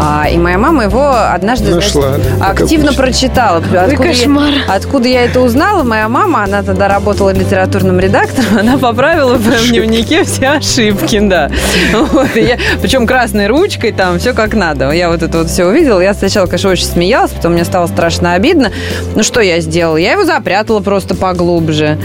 А, 0.00 0.26
и 0.28 0.36
моя 0.38 0.58
мама 0.58 0.84
его 0.84 1.12
однажды 1.14 1.70
значит, 1.72 1.94
Нашла, 1.94 2.16
как 2.40 2.62
активно 2.62 2.86
обычно. 2.88 3.02
прочитала. 3.04 3.56
Откуда 3.58 3.96
кошмар. 3.96 4.50
Я, 4.66 4.74
откуда 4.74 5.08
я 5.08 5.22
это 5.24 5.40
узнала? 5.40 5.84
Моя 5.84 6.08
мама, 6.08 6.42
она 6.44 6.62
тогда 6.64 6.88
работала 6.88 7.30
литературным 7.32 8.00
редактором, 8.00 8.58
она 8.58 8.76
поправила 8.76 9.34
в 9.36 9.46
моем 9.46 9.68
дневнике 9.68 10.24
все 10.24 10.48
ошибки, 10.48 11.20
да. 11.20 11.48
Вот, 12.12 12.34
я- 12.34 12.58
причем 12.80 13.06
красной 13.06 13.46
ручкой, 13.46 13.92
там 13.92 14.18
все 14.18 14.32
как 14.32 14.54
надо. 14.54 14.90
Я 14.90 15.08
вот 15.08 15.22
это 15.22 15.38
вот 15.38 15.48
все 15.48 15.64
увидела. 15.66 15.91
Я 16.00 16.14
сначала, 16.14 16.46
конечно, 16.46 16.70
очень 16.70 16.86
смеялась, 16.86 17.32
потом 17.32 17.52
мне 17.52 17.64
стало 17.64 17.86
страшно 17.86 18.34
обидно. 18.34 18.72
Ну, 19.14 19.22
что 19.22 19.40
я 19.40 19.60
сделала? 19.60 19.96
Я 19.96 20.12
его 20.12 20.24
запрятала 20.24 20.80
просто 20.80 21.14
поглубже. 21.14 21.98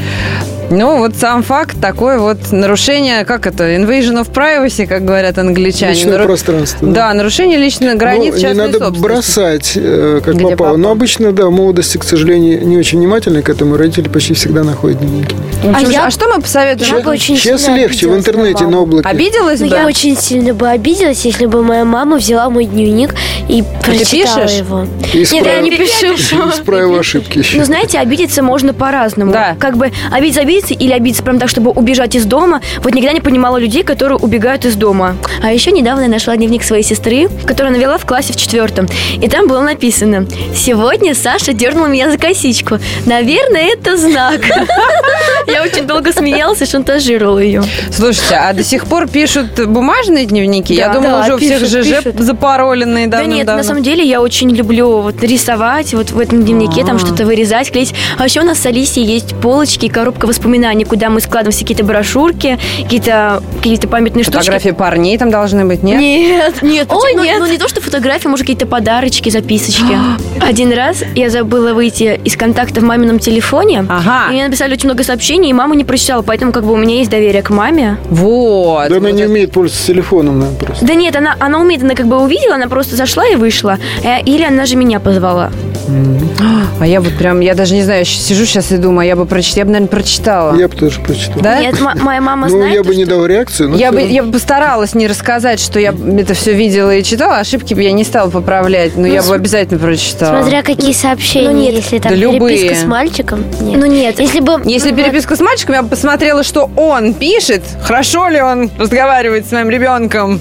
Ну, 0.70 0.98
вот 0.98 1.16
сам 1.16 1.44
факт 1.44 1.80
такой 1.80 2.20
вот 2.20 2.52
нарушение, 2.52 3.24
как 3.24 3.48
это, 3.48 3.74
invasion 3.76 4.22
of 4.22 4.32
privacy, 4.34 4.86
как 4.86 5.06
говорят 5.06 5.38
англичане. 5.38 5.94
Личное 5.94 6.14
Нару- 6.18 6.26
пространство. 6.26 6.86
Да, 6.88 7.14
нарушение 7.14 7.58
личных 7.58 7.96
границ 7.98 8.32
Ну, 8.32 8.36
не 8.36 8.42
частной 8.42 8.66
надо 8.66 8.80
собственности. 8.80 9.02
бросать, 9.02 9.72
э, 9.76 10.22
как 10.24 10.34
Где 10.36 10.44
попало. 10.44 10.56
попало. 10.58 10.78
Но 10.78 10.92
обычно, 10.92 11.32
да, 11.32 11.46
в 11.48 11.52
молодости, 11.52 11.98
к 11.98 12.04
сожалению, 12.04 12.68
не 12.68 12.78
очень 12.78 12.98
внимательны 13.00 13.42
к 13.42 13.50
этому. 13.50 13.78
Родители 13.78 14.10
почти 14.10 14.34
всегда 14.34 14.66
находят 14.66 15.00
дневники. 15.00 15.36
Ну, 15.64 15.72
А 15.74 15.80
я- 15.82 16.06
а 16.08 16.12
что 16.12 16.28
мы 16.28 16.42
посоветуем? 16.42 16.98
Я 16.98 17.02
бы 17.04 17.12
очень 17.12 17.38
Сейчас 17.38 17.66
легче 17.70 18.08
в 18.08 18.12
на 18.12 18.18
интернете, 18.18 18.64
маму. 18.66 18.72
на 18.76 18.82
облаке. 18.82 19.08
Обиделась 19.08 19.62
Ну, 19.62 19.70
бы? 19.70 19.76
я 19.76 19.86
очень 19.86 20.18
сильно 20.18 20.54
бы 20.54 20.68
обиделась, 20.68 21.24
если 21.24 21.46
бы 21.46 21.64
моя 21.64 21.86
мама 21.86 22.18
взяла 22.18 22.50
мой 22.50 22.66
дневник 22.66 23.16
и 23.48 23.64
прочитала 23.84 24.42
пишешь? 24.42 24.60
его. 24.60 24.86
И 25.14 25.20
Нет, 25.32 25.46
я 25.46 25.62
не 25.62 25.72
пишу. 25.72 26.14
Исправила 26.54 27.00
ошибки 27.00 27.38
еще. 27.40 27.58
Ну, 27.60 27.64
знаете, 27.64 28.00
обидеться 28.00 28.44
можно 28.44 28.74
по-разному. 28.74 29.32
Да. 29.32 29.56
Как 29.60 29.78
бы 29.78 29.92
обидеться, 30.12 30.42
обидеться 30.58 30.74
или 30.74 30.92
обидеться 30.92 31.24
прям 31.24 31.40
так, 31.40 31.50
чтобы 31.50 31.72
убежать 31.72 32.16
из 32.16 32.26
дома. 32.26 32.62
Вот 32.82 32.94
никогда 32.94 33.14
не 33.14 33.22
понимала 33.22 33.58
людей, 33.58 33.84
которые 33.84 34.18
убегают 34.18 34.66
из 34.66 34.76
дома. 34.76 35.16
А 35.42 35.52
еще 35.52 35.72
недавно 35.72 36.02
я 36.04 36.08
нашла 36.08 36.36
дневник 36.36 36.64
своей 36.64 36.84
сестры, 36.84 37.30
которую 37.46 37.74
она 37.74 37.78
вела 37.78 37.98
в 37.98 38.06
классе 38.06 38.34
в 38.34 38.36
четвертом. 38.36 38.88
И 39.22 39.28
там 39.28 39.48
было 39.48 39.62
написано 39.62 40.28
«Сегодня 40.56 41.14
Саша 41.14 41.54
дернула 41.54 41.88
меня 41.88 42.12
за 42.12 42.18
косичку. 42.18 42.80
Наверное, 43.06 43.74
это 43.74 43.98
знак». 43.98 44.42
Я 45.48 45.64
очень 45.64 45.88
долго 45.88 46.12
смеялась 46.12 46.62
и 46.62 46.66
шантажировала 46.66 47.40
ее. 47.40 47.64
Слушайте, 47.92 48.36
а 48.36 48.52
до 48.52 48.64
сих 48.64 48.86
пор 48.86 49.08
пишут 49.08 49.66
бумажные 49.68 50.26
дневники? 50.26 50.74
я 50.74 50.90
думала, 50.90 51.22
уже 51.22 51.36
у 51.36 51.38
всех 51.38 51.66
ЖЖ 51.66 52.04
запароленные 52.20 53.08
Да 53.08 53.24
нет, 53.24 53.48
на 53.48 53.64
самом 53.64 53.82
деле 53.82 54.04
я 54.04 54.22
очень 54.22 54.50
люблю 54.50 55.00
вот 55.00 55.24
рисовать 55.24 55.94
вот 55.94 56.12
в 56.12 56.20
этом 56.20 56.44
дневнике, 56.44 56.84
там 56.84 57.00
что-то 57.00 57.26
вырезать, 57.26 57.72
клеить. 57.72 57.94
А 58.18 58.26
еще 58.26 58.42
у 58.42 58.44
нас 58.44 58.60
с 58.60 58.66
Алисией 58.66 59.08
есть 59.08 59.36
полочки 59.36 59.86
и 59.86 59.90
коробка 59.90 60.26
воспоминаний, 60.26 60.47
куда 60.86 61.10
мы 61.10 61.20
складываем 61.20 61.52
все 61.52 61.62
какие-то 61.64 61.84
брошюрки, 61.84 62.58
какие-то 62.84 63.42
какие-то 63.58 63.88
памятные 63.88 64.24
штучки. 64.24 64.40
Фотографии 64.40 64.72
парней 64.72 65.18
там 65.18 65.30
должны 65.30 65.66
быть, 65.66 65.84
нет? 65.84 66.00
Нет, 66.00 66.56
нет, 66.62 66.88
Ой, 66.92 67.14
ну, 67.16 67.24
нет. 67.24 67.38
ну, 67.40 67.46
не 67.46 67.58
то, 67.58 67.68
что 67.68 67.82
фотографии, 67.82 68.28
может, 68.28 68.46
какие-то 68.46 68.66
подарочки, 68.66 69.30
записочки. 69.30 69.98
Один 70.42 70.72
раз 70.74 71.04
я 71.16 71.30
забыла 71.30 71.74
выйти 71.74 72.20
из 72.24 72.36
контакта 72.38 72.82
в 72.82 72.84
мамином 72.84 73.20
телефоне. 73.20 73.86
Ага. 73.90 74.28
И 74.30 74.34
мне 74.34 74.46
написали 74.46 74.74
очень 74.74 74.86
много 74.86 75.04
сообщений, 75.04 75.50
и 75.50 75.54
мама 75.54 75.76
не 75.76 75.84
прочитала, 75.84 76.22
поэтому 76.22 76.52
как 76.52 76.66
бы 76.66 76.74
у 76.74 76.78
меня 76.78 76.96
есть 76.96 77.10
доверие 77.10 77.42
к 77.42 77.50
маме. 77.50 77.98
Вот. 78.10 78.90
Да 78.90 78.98
она 78.98 79.12
не 79.12 79.26
умеет 79.26 79.52
пользоваться 79.52 79.88
телефоном, 79.88 80.40
наверное, 80.40 80.60
просто. 80.60 80.86
Да 80.86 80.94
нет, 80.94 81.16
она, 81.16 81.36
она 81.40 81.60
умеет, 81.60 81.84
она 81.84 81.96
как 81.96 82.08
бы 82.08 82.22
увидела, 82.22 82.56
она 82.56 82.68
просто 82.68 82.96
зашла 82.96 83.28
и 83.28 83.36
вышла. 83.36 83.78
Э, 84.04 84.22
Или 84.24 84.44
она 84.44 84.66
же 84.66 84.76
меня 84.76 85.00
позвала. 85.00 85.52
А 86.80 86.86
я 86.86 87.02
вот 87.02 87.14
прям, 87.14 87.40
я 87.40 87.56
даже 87.56 87.74
не 87.74 87.82
знаю, 87.82 88.06
сижу 88.06 88.46
сейчас 88.46 88.72
и 88.72 88.78
думаю, 88.78 89.08
я 89.08 89.16
бы 89.16 89.26
прочитала, 89.26 89.62
я 89.62 89.66
бы, 89.66 89.72
наверное, 89.72 89.90
прочитала. 89.90 90.37
Я 90.58 90.68
бы 90.68 90.76
тоже 90.76 91.00
прочитал. 91.02 91.42
Да? 91.42 91.60
Нет, 91.60 91.80
моя 91.80 92.22
мама 92.22 92.48
Ну, 92.48 92.58
знает. 92.58 92.74
я 92.76 92.84
бы 92.84 92.96
не 92.96 93.06
дал 93.06 93.26
реакцию, 93.26 93.70
но 93.70 93.78
Я 93.78 93.92
бы, 93.92 94.02
я 94.02 94.24
бы 94.24 94.32
постаралась 94.32 94.94
не 94.96 95.08
рассказать, 95.08 95.60
что 95.60 95.80
я 95.80 95.94
это 96.18 96.34
все 96.34 96.54
видела 96.54 96.96
и 96.96 97.04
читала, 97.04 97.38
ошибки 97.38 97.74
бы 97.74 97.82
я 97.82 97.92
не 97.92 98.04
стала 98.04 98.30
поправлять, 98.30 98.96
но 98.96 99.08
я 99.08 99.22
бы 99.24 99.34
обязательно 99.36 99.80
прочитала. 99.80 100.42
Смотря 100.42 100.64
какие 100.64 100.94
сообщения, 100.94 101.48
Ну, 101.52 101.58
нет, 101.60 101.74
если 101.76 102.00
там 102.00 102.12
да 102.12 102.18
любые. 102.18 102.58
переписка 102.58 102.84
с 102.84 102.88
мальчиком. 102.88 103.44
Нет. 103.62 103.80
Ну 103.80 103.86
нет. 103.86 104.20
Если 104.20 104.40
бы... 104.40 104.62
Если 104.66 104.92
ну, 104.92 104.98
переписка 104.98 105.36
с 105.36 105.40
мальчиком, 105.40 105.76
я 105.76 105.84
бы 105.84 105.90
посмотрела, 105.90 106.44
что 106.44 106.70
он 106.76 107.14
пишет, 107.14 107.64
хорошо 107.84 108.28
ли 108.30 108.42
он 108.42 108.70
разговаривает 108.78 109.48
с 109.48 109.52
моим 109.52 109.70
ребенком. 109.70 110.40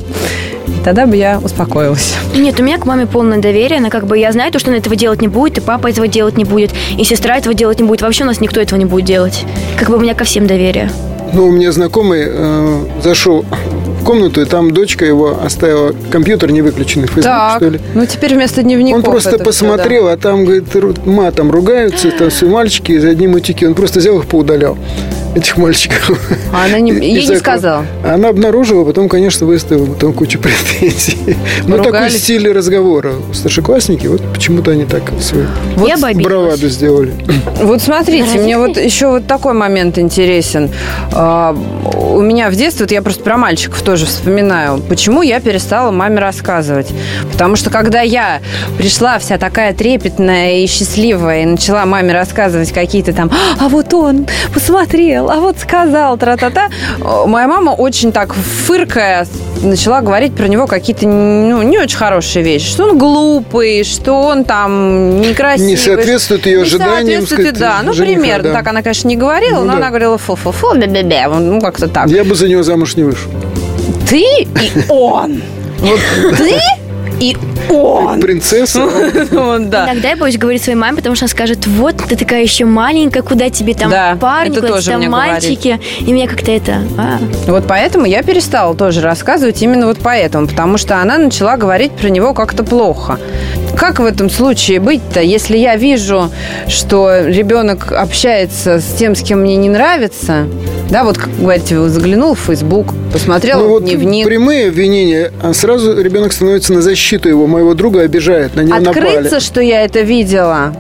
Тогда 0.87 1.05
бы 1.05 1.17
я 1.17 1.41
успокоилась. 1.43 2.15
Нет, 2.37 2.61
у 2.61 2.63
меня 2.63 2.79
к 2.79 2.87
маме 2.87 3.07
полное 3.07 3.39
доверие. 3.39 3.79
Она 3.79 3.91
как 3.91 4.07
бы, 4.07 4.17
я 4.17 4.31
знаю, 4.31 4.53
то, 4.53 4.61
что 4.61 4.71
она 4.71 4.79
этого 4.79 4.95
делать 4.95 5.21
не 5.21 5.27
будет, 5.27 5.59
и 5.59 5.61
папа 5.61 5.89
этого 5.89 6.07
делать 6.07 6.37
не 6.37 6.45
будет, 6.45 6.71
и 6.97 7.03
сестра 7.03 7.39
этого 7.39 7.57
делать 7.57 7.81
не 7.81 7.85
будет. 7.85 8.03
Вообще 8.03 8.23
у 8.23 8.27
нас 8.29 8.41
никто 8.41 8.61
этого 8.61 8.79
не 8.79 8.85
будет 8.85 9.05
делать. 9.05 9.45
Как 9.77 9.91
бы 9.91 9.97
у 9.97 9.99
меня 9.99 10.15
ко 10.15 10.23
всем 10.23 10.47
доверие. 10.47 10.89
Ну, 11.33 11.47
у 11.47 11.51
меня 11.51 11.73
знакомый 11.73 12.23
э, 12.29 12.85
зашел 13.03 13.45
в 14.01 14.05
комнату, 14.05 14.41
и 14.41 14.45
там 14.45 14.71
дочка 14.71 15.05
его 15.05 15.37
оставила 15.43 15.93
компьютер 16.13 16.53
не 16.53 16.63
выключенный, 16.63 17.09
Facebook, 17.09 17.25
Так, 17.25 17.57
что 17.57 17.69
ли. 17.69 17.81
ну 17.95 18.07
теперь 18.07 18.35
вместо 18.35 18.63
дневников 18.63 18.99
Он 18.99 19.03
просто 19.03 19.31
это 19.31 19.39
всё, 19.39 19.45
посмотрел, 19.45 20.07
а 20.07 20.17
там, 20.17 20.45
говорит, 20.45 21.05
матом 21.05 21.51
ругаются, 21.51 22.13
там 22.13 22.31
все 22.31 22.47
мальчики 22.47 22.93
из 22.93 23.05
одни 23.05 23.27
мутики. 23.27 23.65
Он 23.65 23.75
просто 23.75 23.99
взял 23.99 24.21
их 24.21 24.27
поудалял, 24.27 24.79
этих 25.37 25.57
мальчиков. 25.59 26.19
А 26.53 26.65
она 26.65 26.81
не, 26.81 26.93
ей 26.93 27.27
не 27.27 27.37
сказала. 27.37 27.85
Она 28.03 28.29
обнаружила, 28.29 28.85
потом, 28.85 29.09
конечно, 29.09 29.47
выставила 29.47 29.87
потом 29.87 30.13
кучу 30.13 30.39
претензий. 30.41 31.37
Ну, 31.67 31.83
такой 31.83 32.11
стиль 32.11 32.51
разговора. 32.51 33.13
Старшеклассники, 33.33 34.07
вот 34.07 34.23
почему-то 34.33 34.71
они 34.71 34.85
так 34.85 35.03
свою 35.21 35.47
Вот 35.77 35.89
я 35.89 35.97
браваду 35.97 36.69
сделали. 36.69 37.15
Вот 37.63 37.83
смотрите, 37.83 38.39
мне 38.39 38.57
вот 38.59 38.77
еще 38.79 39.09
вот 39.09 39.27
такой 39.27 39.53
момент 39.53 39.99
интересен. 39.99 40.71
А, 41.13 41.55
У 41.85 42.21
меня 42.21 42.51
в 42.51 42.55
детстве, 42.55 42.85
вот 42.85 42.93
я 42.93 43.03
просто 43.03 43.23
про 43.23 43.37
мальчиков 43.37 43.83
тоже 43.83 44.07
вспоминаю, 44.07 44.81
почему 44.89 45.23
я 45.23 45.41
перестала 45.41 45.91
маме 45.91 46.19
рассказывать. 46.19 46.89
Потому 47.31 47.57
что 47.57 47.71
когда 47.71 48.01
я 48.01 48.41
пришла 48.79 49.19
вся 49.19 49.37
такая 49.39 49.75
трепетная 49.75 50.61
и 50.61 50.67
счастливая, 50.67 51.43
и 51.43 51.47
начала 51.47 51.85
маме 51.85 52.13
рассказывать 52.15 52.73
какие-то 52.73 53.13
там, 53.13 53.31
а 53.61 53.69
вот 53.69 53.93
он 53.93 54.27
посмотрел, 54.55 55.26
а 55.29 55.41
вот 55.41 55.59
сказал, 55.59 56.17
тра-та-та, 56.19 56.69
э, 57.01 57.27
моя 57.27 57.47
мама 57.49 57.71
очень 57.71 58.13
так 58.13 58.35
фыркая 58.35 59.27
начала 59.63 60.01
говорить 60.01 60.35
про 60.35 60.49
него 60.49 60.67
какие-то 60.67 61.07
ну, 61.07 61.63
не 61.63 61.79
очень 61.79 61.97
хорошие 61.97 62.45
вещи. 62.45 62.69
Что 62.71 62.85
он 62.91 62.99
глупый, 62.99 63.85
что 63.85 64.23
он 64.23 64.45
там 64.45 65.21
некрасивый. 65.21 65.71
Не 65.71 65.77
соответствует 65.77 66.47
ее 66.47 66.57
Не 66.59 66.63
ожиданиям, 66.63 67.27
соответствует, 67.27 67.57
сказать, 67.57 67.59
да. 67.59 67.81
Ну, 67.83 67.93
жениха, 67.93 68.21
примерно. 68.21 68.49
да. 68.51 68.55
Так 68.55 68.69
она, 68.69 68.83
конечно, 68.83 69.09
не 69.09 69.17
говорила, 69.17 69.61
Ну, 69.61 69.65
но 69.67 69.73
да. 69.73 69.79
она 69.79 69.89
говорила 69.89 70.19
фу-фу-фу, 70.19 70.75
бе-бе-бе. 70.77 71.27
Ну, 71.29 71.61
как-то 71.61 71.89
так. 71.89 72.09
Я 72.09 72.25
бы 72.25 72.35
за 72.35 72.49
него 72.49 72.63
замуж 72.63 72.97
не 72.97 73.03
вышел. 73.05 73.31
Ты 74.09 74.21
и 74.21 74.47
он. 74.89 75.43
Ты 76.37 76.59
и 77.21 77.37
он. 77.71 78.21
Принцесса. 78.21 78.87
Вот, 79.31 79.69
да. 79.71 79.87
Иногда 79.87 80.11
я 80.11 80.17
боюсь 80.17 80.39
говорить 80.39 80.63
своей 80.63 80.79
маме, 80.79 80.97
потому 80.97 81.15
что 81.15 81.25
она 81.25 81.31
скажет, 81.31 81.67
вот 81.67 81.97
ты 81.97 82.17
такая 82.17 82.43
еще 82.43 82.65
маленькая, 82.65 83.23
куда 83.23 83.51
тебе 83.51 83.75
там 83.75 83.91
Да, 83.91 84.17
парни, 84.21 84.53
это 84.53 84.61
куда 84.61 84.75
тоже 84.75 84.93
там 84.93 85.11
мальчики. 85.11 85.81
И 86.01 86.13
меня 86.13 86.27
как-то 86.27 86.51
это... 86.53 86.83
а. 86.99 87.19
Вот 87.47 87.65
поэтому 87.67 88.07
я 88.07 88.23
перестала 88.23 88.75
тоже 88.75 89.01
рассказывать 89.01 89.61
именно 89.63 89.87
вот 89.87 89.99
поэтому, 90.03 90.47
потому 90.47 90.79
что 90.79 91.01
она 91.01 91.19
начала 91.19 91.57
говорить 91.57 91.93
про 91.93 92.09
него 92.09 92.35
как-то 92.35 92.65
плохо. 92.65 93.19
Как 93.77 94.01
в 94.01 94.05
этом 94.05 94.31
случае 94.31 94.81
быть-то, 94.81 95.21
если 95.21 95.57
я 95.57 95.77
вижу, 95.77 96.31
что 96.67 97.27
ребенок 97.27 97.93
общается 97.93 98.81
с 98.81 98.95
тем, 98.99 99.15
с 99.15 99.23
кем 99.23 99.41
мне 99.41 99.57
не 99.57 99.69
нравится, 99.69 100.47
да, 100.91 101.05
вот, 101.05 101.19
как 101.19 101.37
говорите, 101.39 101.89
заглянул 101.89 102.35
в 102.35 102.41
Facebook, 102.41 102.95
посмотрел 103.13 103.61
Ну 103.61 103.69
вот 103.69 103.85
дневник, 103.85 104.25
прямые 104.25 104.69
обвинения, 104.69 105.33
а 105.43 105.53
сразу 105.53 106.01
ребенок 106.01 106.33
становится 106.33 106.73
на 106.73 106.81
защиту 106.81 107.29
его. 107.29 107.47
Моего 107.47 107.75
друга 107.75 108.03
обижает, 108.03 108.55
на 108.55 108.61
него 108.61 108.77
открыться, 108.77 109.23
напали. 109.23 109.41
что 109.41 109.61
я 109.61 109.85
это 109.85 110.01
видела, 110.01 110.73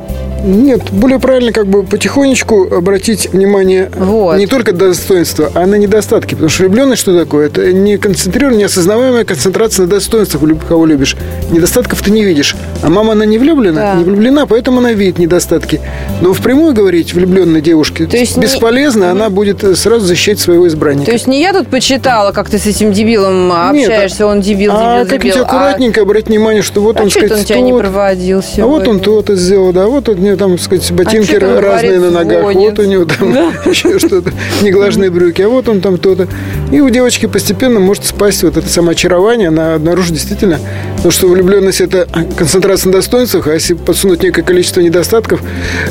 Нет, 0.46 0.90
более 0.92 1.18
правильно 1.18 1.52
как 1.52 1.66
бы 1.66 1.82
потихонечку 1.82 2.74
обратить 2.74 3.32
внимание 3.32 3.90
Вот. 3.96 4.38
не 4.38 4.46
только 4.46 4.72
на 4.72 4.78
достоинства, 4.78 5.50
а 5.54 5.66
на 5.66 5.74
недостатки. 5.74 6.34
Потому 6.34 6.48
что 6.48 6.62
влюбленность 6.62 7.02
что 7.02 7.18
такое? 7.18 7.46
Это 7.48 7.72
не 7.72 7.98
концентрированная, 7.98 8.60
неосознаваемая 8.60 9.24
концентрация 9.24 9.84
на 9.84 9.90
достоинствах, 9.90 10.42
кого 10.68 10.86
любишь. 10.86 11.16
Недостатков 11.50 12.00
ты 12.02 12.10
не 12.10 12.24
видишь. 12.24 12.54
А 12.82 12.88
мама, 12.88 13.12
она 13.12 13.24
не 13.24 13.38
влюблена? 13.38 13.80
Да. 13.80 13.94
Не 13.94 14.04
влюблена, 14.04 14.46
поэтому 14.46 14.78
она 14.78 14.92
видит 14.92 15.18
недостатки. 15.18 15.80
Но 16.20 16.32
впрямую 16.32 16.74
говорить 16.74 17.12
влюбленной 17.12 17.60
девушке 17.60 18.06
То 18.06 18.16
есть 18.16 18.36
не- 18.36 18.44
бесполезно, 18.44 19.10
она 19.10 19.30
будет 19.30 19.64
э, 19.64 19.74
сразу 19.74 20.06
защищать 20.06 20.38
своего 20.38 20.68
избранника. 20.68 21.06
То 21.06 21.12
есть 21.12 21.26
не 21.26 21.40
я 21.40 21.52
тут 21.52 21.68
почитала, 21.68 22.30
как 22.32 22.48
ты 22.48 22.58
с 22.58 22.66
этим 22.66 22.92
дебилом 22.92 23.48
Нет, 23.72 23.88
общаешься, 23.88 24.26
он 24.26 24.40
дебил, 24.40 24.72
а 24.74 25.04
дебил, 25.04 25.18
дебил. 25.32 25.42
аккуратненько 25.44 26.02
обратить 26.02 26.28
внимание, 26.28 26.62
что 26.62 26.80
вот 26.80 26.98
а, 26.98 27.02
он, 27.02 27.08
а 27.08 27.10
сказать, 27.10 27.32
он 27.32 27.44
тебя 27.44 27.60
не 27.60 27.72
проводил 27.72 28.38
а 28.38 28.42
сегодня? 28.42 28.66
вот 28.66 28.88
он 28.88 29.00
то-то 29.00 29.34
сделал, 29.34 29.72
да, 29.72 29.86
вот 29.86 30.08
он 30.08 30.16
не 30.16 30.35
него 30.36 30.48
там, 30.48 30.56
так 30.56 30.64
сказать, 30.64 30.92
ботинки 30.92 31.38
там 31.38 31.58
разные 31.58 31.98
на 31.98 32.10
ногах, 32.10 32.40
звонит. 32.42 32.70
вот 32.70 32.78
у 32.78 32.84
него 32.88 33.04
там 33.04 33.32
еще 33.66 33.98
что-то, 33.98 34.32
неглаженные 34.62 35.10
брюки, 35.10 35.42
а 35.42 35.48
вот 35.48 35.68
он 35.68 35.80
там 35.80 35.98
то-то. 35.98 36.28
И 36.72 36.80
у 36.80 36.88
девочки 36.90 37.26
постепенно 37.26 37.80
может 37.80 38.04
спасть 38.04 38.42
вот 38.42 38.56
это 38.56 38.68
самоочарование, 38.68 39.48
она 39.48 39.74
обнаружит 39.74 40.12
действительно, 40.14 40.58
ну, 41.04 41.10
что 41.10 41.28
влюбленность– 41.28 41.80
это 41.80 42.06
концентрация 42.36 42.88
на 42.90 42.98
достоинствах, 42.98 43.46
а 43.48 43.54
если 43.54 43.74
подсунуть 43.74 44.22
некое 44.22 44.42
количество 44.42 44.80
недостатков, 44.80 45.40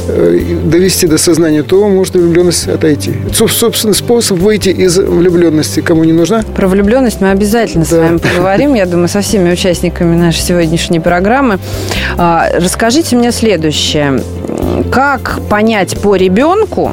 э, 0.07 0.39
довести 0.65 1.07
до 1.07 1.17
сознания, 1.17 1.63
то 1.63 1.87
может 1.87 2.13
влюбленность 2.15 2.67
отойти. 2.67 3.13
Это, 3.25 3.33
соб- 3.43 3.49
собственно, 3.49 3.93
способ 3.93 4.37
выйти 4.37 4.69
из 4.69 4.97
влюбленности, 4.97 5.79
кому 5.81 6.03
не 6.03 6.13
нужна. 6.13 6.43
Про 6.55 6.67
влюбленность 6.67 7.21
мы 7.21 7.31
обязательно 7.31 7.85
с 7.85 7.89
Да. 7.89 8.01
вами 8.01 8.17
поговорим, 8.17 8.73
я 8.73 8.85
думаю, 8.85 9.07
со 9.07 9.21
всеми 9.21 9.51
участниками 9.51 10.15
нашей 10.15 10.41
сегодняшней 10.41 10.99
программы. 10.99 11.59
А, 12.17 12.49
Расскажите 12.59 13.15
мне 13.15 13.31
следующее. 13.31 14.21
Как 14.91 15.39
понять 15.49 15.99
по 16.01 16.15
ребенку, 16.15 16.91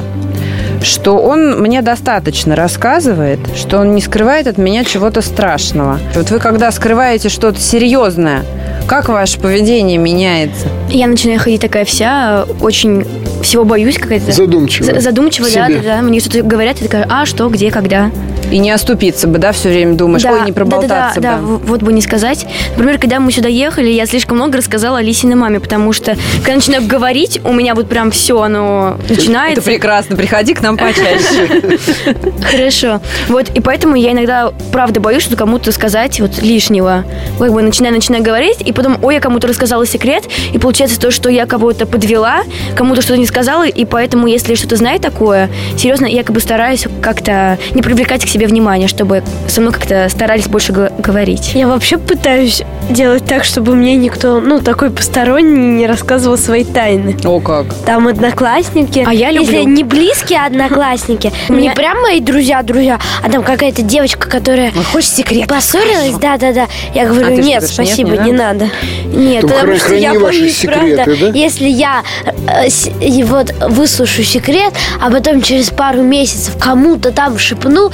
что 0.81 1.17
он 1.17 1.61
мне 1.61 1.81
достаточно 1.81 2.55
рассказывает, 2.55 3.39
что 3.55 3.79
он 3.79 3.95
не 3.95 4.01
скрывает 4.01 4.47
от 4.47 4.57
меня 4.57 4.83
чего-то 4.83 5.21
страшного. 5.21 5.99
Вот 6.15 6.29
вы 6.31 6.39
когда 6.39 6.71
скрываете 6.71 7.29
что-то 7.29 7.59
серьезное, 7.59 8.43
как 8.87 9.07
ваше 9.07 9.39
поведение 9.39 9.97
меняется? 9.97 10.67
Я 10.89 11.07
начинаю 11.07 11.39
ходить 11.39 11.61
такая 11.61 11.85
вся, 11.85 12.45
очень 12.59 13.05
всего 13.41 13.63
боюсь 13.63 13.97
какая-то. 13.97 14.31
Задумчиво. 14.31 14.85
За- 14.93 14.99
Задумчиво, 14.99 15.47
да, 15.53 15.67
да, 15.69 15.79
да. 15.81 16.01
Мне 16.01 16.19
что-то 16.19 16.43
говорят, 16.43 16.77
я 16.79 16.87
такая, 16.87 17.07
а, 17.09 17.25
что, 17.25 17.47
где, 17.49 17.71
когда. 17.71 18.11
И 18.53 18.59
не 18.59 18.69
оступиться 18.69 19.27
бы, 19.27 19.39
да, 19.39 19.51
все 19.51 19.69
время 19.69 19.95
думаешь, 19.95 20.21
Да, 20.21 20.31
ой, 20.33 20.45
не 20.45 20.51
проболтаться 20.51 21.19
да, 21.19 21.37
да, 21.37 21.37
бы. 21.37 21.47
да, 21.47 21.53
в- 21.57 21.65
вот 21.69 21.81
бы 21.81 21.91
не 21.91 22.01
сказать. 22.01 22.45
Например, 22.77 22.99
когда 22.99 23.19
мы 23.19 23.31
сюда 23.31 23.49
ехали, 23.49 23.89
я 23.89 24.05
слишком 24.05 24.37
много 24.37 24.57
рассказала 24.59 24.99
Алисиной 24.99 25.35
маме, 25.35 25.59
потому 25.59 25.91
что, 25.91 26.15
когда 26.41 26.55
начинаю 26.55 26.85
говорить, 26.85 27.41
у 27.43 27.51
меня 27.51 27.73
вот 27.73 27.89
прям 27.89 28.11
все, 28.11 28.39
оно 28.41 28.97
Это 29.05 29.15
начинается. 29.15 29.63
прекрасно, 29.63 30.15
приходи 30.15 30.53
к 30.53 30.61
нам 30.61 30.77
почаще. 30.77 31.79
Хорошо. 32.43 33.01
Вот, 33.27 33.49
и 33.49 33.59
поэтому 33.59 33.95
я 33.95 34.11
иногда, 34.11 34.51
правда, 34.71 34.99
боюсь, 34.99 35.23
что 35.23 35.35
кому-то 35.35 35.71
сказать 35.71 36.19
вот 36.19 36.41
лишнего. 36.41 37.05
Как 37.39 37.51
бы 37.51 37.61
начинаю, 37.63 37.95
начинаю 37.95 38.23
говорить, 38.23 38.57
и 38.63 38.71
потом, 38.71 38.97
ой, 39.03 39.15
я 39.15 39.19
кому-то 39.19 39.47
рассказала 39.47 39.85
секрет, 39.87 40.25
и 40.53 40.59
получается 40.59 40.99
то, 40.99 41.09
что 41.09 41.29
я 41.29 41.45
кого-то 41.47 41.85
подвела, 41.87 42.41
кому-то 42.75 43.01
что-то 43.01 43.19
не 43.19 43.25
сказала, 43.25 43.67
и 43.67 43.85
поэтому, 43.85 44.27
если 44.27 44.55
что-то 44.55 44.75
знаю 44.75 44.99
такое, 44.99 45.49
серьезно, 45.77 46.05
я 46.05 46.23
как 46.23 46.35
бы 46.35 46.39
стараюсь 46.39 46.85
как-то 47.01 47.57
не 47.73 47.81
привлекать 47.81 48.23
к 48.23 48.27
себе 48.27 48.42
внимание, 48.47 48.87
чтобы 48.87 49.23
со 49.47 49.61
мной 49.61 49.73
как-то 49.73 50.07
старались 50.09 50.47
больше 50.47 50.73
г- 50.73 50.91
говорить. 50.97 51.51
Я 51.53 51.67
вообще 51.67 51.97
пытаюсь 51.97 52.61
делать 52.89 53.25
так, 53.25 53.43
чтобы 53.43 53.75
мне 53.75 53.95
никто, 53.95 54.39
ну, 54.39 54.59
такой 54.59 54.89
посторонний 54.89 55.77
не 55.79 55.87
рассказывал 55.87 56.37
свои 56.37 56.63
тайны. 56.63 57.15
О, 57.23 57.39
как. 57.39 57.67
Там 57.85 58.07
одноклассники. 58.07 59.03
А 59.07 59.13
я 59.13 59.29
Если 59.29 59.57
люблю. 59.57 59.67
не 59.73 59.83
близкие 59.83 60.45
одноклассники, 60.45 61.31
не 61.49 61.71
прям 61.71 62.01
мои 62.01 62.19
друзья-друзья, 62.19 62.99
а 63.23 63.29
там 63.29 63.43
какая-то 63.43 63.81
девочка, 63.81 64.29
которая 64.29 64.71
хочешь 64.91 65.09
секрет? 65.11 65.47
поссорилась, 65.47 66.15
да-да-да. 66.19 66.67
Я 66.93 67.05
говорю, 67.05 67.27
А 67.27 67.31
нет, 67.31 67.63
спасибо, 67.63 68.17
не 68.17 68.31
надо? 68.31 68.69
Нет, 69.05 69.41
потому 69.41 69.75
что 69.75 69.95
я 69.95 70.19
боюсь, 70.19 70.57
секреты, 70.57 71.03
правда, 71.03 71.17
да? 71.31 71.37
если 71.37 71.67
я 71.67 72.03
э, 72.47 73.23
вот 73.25 73.53
выслушаю 73.69 74.25
секрет, 74.25 74.73
а 75.01 75.09
потом 75.09 75.41
через 75.41 75.69
пару 75.69 76.01
месяцев 76.01 76.55
кому-то 76.59 77.11
там 77.11 77.37
шепну, 77.37 77.91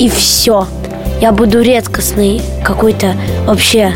и 0.00 0.08
все. 0.08 0.66
Я 1.20 1.30
буду 1.30 1.60
редкостный 1.60 2.40
какой-то 2.64 3.14
вообще 3.46 3.92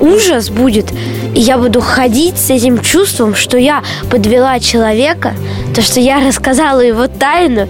ужас 0.00 0.48
будет. 0.50 0.86
И 1.34 1.40
я 1.40 1.58
буду 1.58 1.80
ходить 1.80 2.38
с 2.38 2.50
этим 2.50 2.80
чувством, 2.80 3.34
что 3.34 3.58
я 3.58 3.82
подвела 4.10 4.58
человека, 4.60 5.34
то, 5.74 5.82
что 5.82 6.00
я 6.00 6.20
рассказала 6.20 6.80
его 6.80 7.06
тайну, 7.08 7.68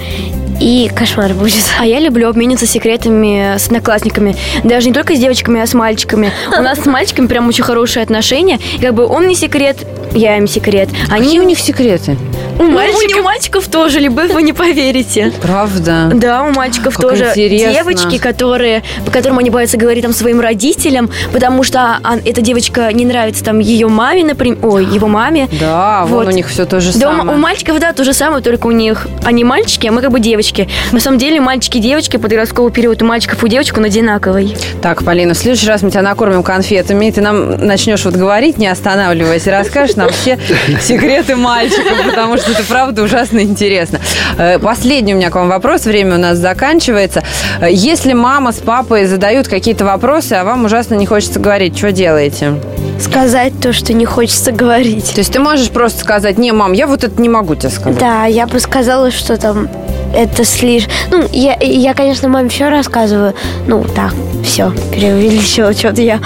и 0.60 0.90
кошмар 0.94 1.32
будет. 1.34 1.64
А 1.80 1.86
я 1.86 1.98
люблю 1.98 2.28
обмениваться 2.28 2.66
секретами 2.66 3.56
с 3.56 3.66
одноклассниками. 3.66 4.36
Даже 4.62 4.88
не 4.88 4.94
только 4.94 5.16
с 5.16 5.18
девочками, 5.18 5.60
а 5.60 5.66
с 5.66 5.74
мальчиками. 5.74 6.30
У 6.56 6.62
нас 6.62 6.80
с 6.80 6.86
мальчиками 6.86 7.26
прям 7.26 7.48
очень 7.48 7.64
хорошие 7.64 8.02
отношения. 8.02 8.60
И 8.78 8.80
как 8.80 8.94
бы 8.94 9.06
он 9.06 9.24
мне 9.24 9.34
секрет, 9.34 9.78
я 10.12 10.36
им 10.36 10.46
секрет. 10.46 10.88
Они 11.10 11.24
Какие 11.24 11.40
у 11.40 11.44
них 11.44 11.58
секреты? 11.58 12.16
У, 12.58 12.64
мальчиков, 12.64 13.20
у 13.20 13.22
мальчиков 13.22 13.68
тоже 13.68 14.00
любовь, 14.00 14.30
вы 14.32 14.42
не 14.42 14.52
поверите. 14.52 15.32
Правда. 15.42 16.10
Да, 16.14 16.42
у 16.42 16.50
мальчиков 16.52 16.96
Как 16.96 17.02
тоже 17.02 17.24
интересно. 17.24 17.72
девочки, 17.72 18.18
которые, 18.18 18.82
по 19.04 19.10
которым 19.10 19.38
они 19.38 19.50
боятся 19.50 19.76
говорить 19.76 20.02
там 20.02 20.12
своим 20.12 20.40
родителям, 20.40 21.10
потому 21.32 21.62
что 21.62 21.98
а, 22.02 22.16
эта 22.24 22.40
девочка 22.40 22.92
не 22.92 23.04
нравится 23.04 23.44
там 23.44 23.58
ее 23.58 23.88
маме, 23.88 24.24
например, 24.24 24.58
ой, 24.62 24.84
его 24.84 25.08
маме. 25.08 25.48
Да, 25.60 26.04
вон 26.06 26.24
Вот. 26.24 26.26
у 26.28 26.30
них 26.36 26.48
все 26.48 26.64
то 26.66 26.80
же 26.80 26.92
Да, 26.98 27.10
у- 27.10 27.16
самое. 27.18 27.36
у 27.36 27.40
мальчиков, 27.40 27.78
да, 27.80 27.92
то 27.92 28.04
же 28.04 28.12
самое, 28.12 28.42
только 28.42 28.66
у 28.66 28.70
них 28.72 29.06
они 29.24 29.44
мальчики, 29.44 29.86
а 29.86 29.92
мы 29.92 30.00
как 30.02 30.10
бы 30.12 30.20
девочки. 30.20 30.68
На 30.92 31.00
самом 31.00 31.18
деле 31.18 31.40
мальчики 31.40 31.78
и 31.78 31.80
девочки, 31.80 32.16
подростковый 32.16 32.72
период 32.72 33.02
у 33.02 33.06
мальчиков 33.06 33.42
и 33.42 33.46
у 33.46 33.48
девочек 33.48 33.76
он 33.78 33.84
одинаковый. 33.84 34.56
Так, 34.82 35.04
Полина, 35.04 35.34
в 35.34 35.38
следующий 35.38 35.66
раз 35.68 35.82
мы 35.82 35.90
тебя 35.90 36.02
накормим 36.02 36.42
конфетами, 36.42 37.06
и 37.06 37.12
ты 37.12 37.20
нам 37.20 37.56
начнешь 37.66 38.04
вот 38.04 38.14
говорить, 38.14 38.58
не 38.58 38.66
останавливаясь, 38.68 39.46
и 39.46 39.50
расскажешь 39.50 39.96
нам 39.96 40.10
все 40.10 40.38
секреты 40.80 41.36
мальчиков, 41.36 41.92
потому 42.08 42.36
что 42.36 42.41
это 42.50 42.62
правда 42.68 43.02
ужасно 43.02 43.40
интересно. 43.40 44.00
Э, 44.38 44.58
Последний 44.58 45.14
у 45.14 45.16
меня 45.16 45.30
к 45.30 45.34
вам 45.34 45.48
вопрос, 45.48 45.84
время 45.84 46.16
у 46.16 46.18
нас 46.18 46.38
заканчивается. 46.38 47.22
Э, 47.60 47.66
Если 47.70 48.12
мама 48.12 48.52
с 48.52 48.56
папой 48.58 49.06
задают 49.06 49.48
какие-то 49.48 49.84
вопросы, 49.84 50.34
а 50.34 50.44
вам 50.44 50.64
ужасно 50.64 50.94
не 50.94 51.06
хочется 51.06 51.38
говорить, 51.40 51.76
что 51.76 51.92
делаете? 51.92 52.54
Сказать 53.00 53.52
то, 53.60 53.72
что 53.72 53.92
не 53.92 54.04
хочется 54.04 54.52
говорить. 54.52 55.10
То 55.14 55.18
есть 55.20 55.32
ты 55.32 55.40
можешь 55.40 55.70
просто 55.70 56.00
сказать, 56.00 56.38
не, 56.38 56.52
мам, 56.52 56.72
я 56.72 56.86
вот 56.86 57.04
это 57.04 57.20
не 57.20 57.28
могу 57.28 57.54
тебе 57.54 57.70
сказать. 57.70 57.98
Да, 57.98 58.26
я 58.26 58.46
бы 58.46 58.60
сказала, 58.60 59.10
что 59.10 59.36
там 59.36 59.68
это 60.14 60.44
слишком... 60.44 60.92
Ну, 61.10 61.28
я, 61.32 61.56
я, 61.60 61.94
конечно, 61.94 62.28
маме 62.28 62.48
все 62.48 62.68
рассказываю. 62.68 63.34
Ну, 63.66 63.84
так, 63.94 64.12
все, 64.44 64.72
преувеличила 64.90 65.72
что-то 65.72 66.02
я. 66.02 66.20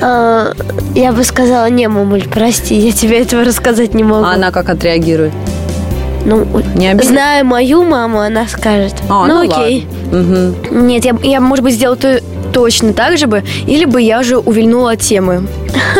А, 0.00 0.52
я 0.94 1.12
бы 1.12 1.24
сказала, 1.24 1.68
не, 1.68 1.88
мамуль, 1.88 2.24
прости, 2.28 2.74
я 2.74 2.92
тебе 2.92 3.20
этого 3.20 3.44
рассказать 3.44 3.94
не 3.94 4.04
могу. 4.04 4.24
А 4.24 4.34
она 4.34 4.50
как 4.50 4.68
отреагирует? 4.68 5.32
Ну, 6.24 6.44
Не 6.74 6.88
обидно? 6.88 7.08
зная 7.08 7.44
мою 7.44 7.84
маму, 7.84 8.20
она 8.20 8.48
скажет. 8.48 8.94
А, 9.08 9.26
ну, 9.26 9.44
ну 9.44 9.50
окей. 9.50 9.86
Мгм. 10.10 10.86
Нет, 10.88 11.04
я, 11.04 11.16
я 11.22 11.40
может 11.40 11.62
быть, 11.64 11.74
сделала 11.74 11.96
то, 11.96 12.20
точно 12.52 12.92
так 12.92 13.16
же 13.16 13.26
бы, 13.28 13.44
или 13.66 13.84
бы 13.84 14.02
я 14.02 14.20
уже 14.20 14.36
увильнула 14.36 14.92
от 14.92 15.00
темы. 15.00 15.46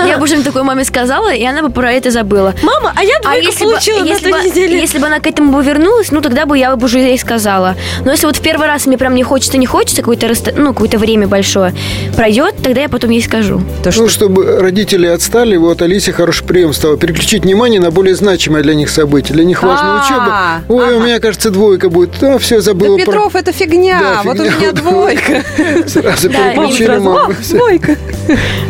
Я 0.07 0.19
бы 0.19 0.27
что-нибудь 0.27 0.47
такое 0.47 0.63
маме 0.63 0.85
сказала, 0.85 1.33
и 1.33 1.45
она 1.45 1.63
бы 1.63 1.71
про 1.71 1.93
это 1.93 2.11
забыла. 2.11 2.55
Мама, 2.63 2.93
а 2.97 3.03
я 3.05 3.17
А 3.25 3.37
если 3.37 3.65
бы, 3.65 3.73
если, 4.05 4.31
бы, 4.31 4.39
если 4.75 4.99
бы 4.99 5.07
она 5.07 5.21
к 5.21 5.27
этому 5.27 5.53
бы 5.53 5.63
вернулась, 5.63 6.11
ну 6.11 6.21
тогда 6.21 6.47
бы 6.47 6.59
я 6.59 6.75
бы 6.77 6.85
уже 6.87 6.99
ей 6.99 7.19
сказала. 7.19 7.77
Но 8.05 8.13
если 8.13 8.27
вот 8.27 8.37
в 8.37 8.41
первый 8.41 8.67
раз 8.67 8.87
мне 8.87 8.99
прям 8.99 9.15
не 9.15 9.23
хочется, 9.23 9.59
не 9.59 9.67
хочется, 9.67 10.03
какое-то 10.03 10.29
раста- 10.29 10.53
ну, 10.57 10.73
какое-то 10.73 10.99
время 10.99 11.27
большое 11.29 11.75
пройдет, 12.17 12.55
тогда 12.63 12.83
я 12.83 12.89
потом 12.89 13.11
ей 13.11 13.23
скажу. 13.23 13.61
То, 13.83 13.91
что 13.93 14.03
Ну, 14.03 14.09
чтобы 14.09 14.61
родители 14.61 15.07
отстали, 15.07 15.57
вот 15.57 15.83
Алисе 15.83 16.13
хороший 16.13 16.45
прием 16.47 16.73
стал. 16.73 16.97
Переключить 16.97 17.43
внимание 17.45 17.81
на 17.81 17.91
более 17.91 18.15
значимое 18.15 18.63
для 18.63 18.75
них 18.75 18.89
событие. 18.91 19.35
Для 19.35 19.45
них 19.45 19.63
важная 19.63 20.01
А, 20.01 20.63
учеба. 20.67 20.83
Ой, 20.87 20.95
у 20.97 21.01
меня, 21.01 21.19
кажется, 21.21 21.51
двойка 21.51 21.89
будет. 21.91 22.23
А, 22.23 22.39
все, 22.39 22.57
Да, 22.57 22.63
забыла. 22.63 22.97
про- 22.97 23.05
Петров, 23.05 23.35
это 23.37 23.53
фигня. 23.53 23.99
Да, 24.01 24.21
вот 24.25 24.39
у 24.39 24.43
меня 24.45 24.73
двойка. 24.73 25.43
Сразу 25.87 26.29
Да, 26.31 26.51
переключили 26.53 26.97
маму. 26.99 27.17
«О, 27.31 27.43
Всё. 27.43 27.57
двойка. 27.57 27.97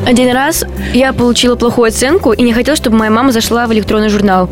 Один 0.07 0.33
раз 0.33 0.64
я 0.96 1.12
получила 1.12 1.56
плохую 1.56 1.88
оценку 1.88 2.32
и 2.32 2.42
не 2.42 2.52
хотела, 2.52 2.76
чтобы 2.76 2.96
моя 2.96 3.11
мама 3.11 3.32
зашла 3.32 3.66
в 3.66 3.72
электронный 3.72 4.09
журнал. 4.09 4.48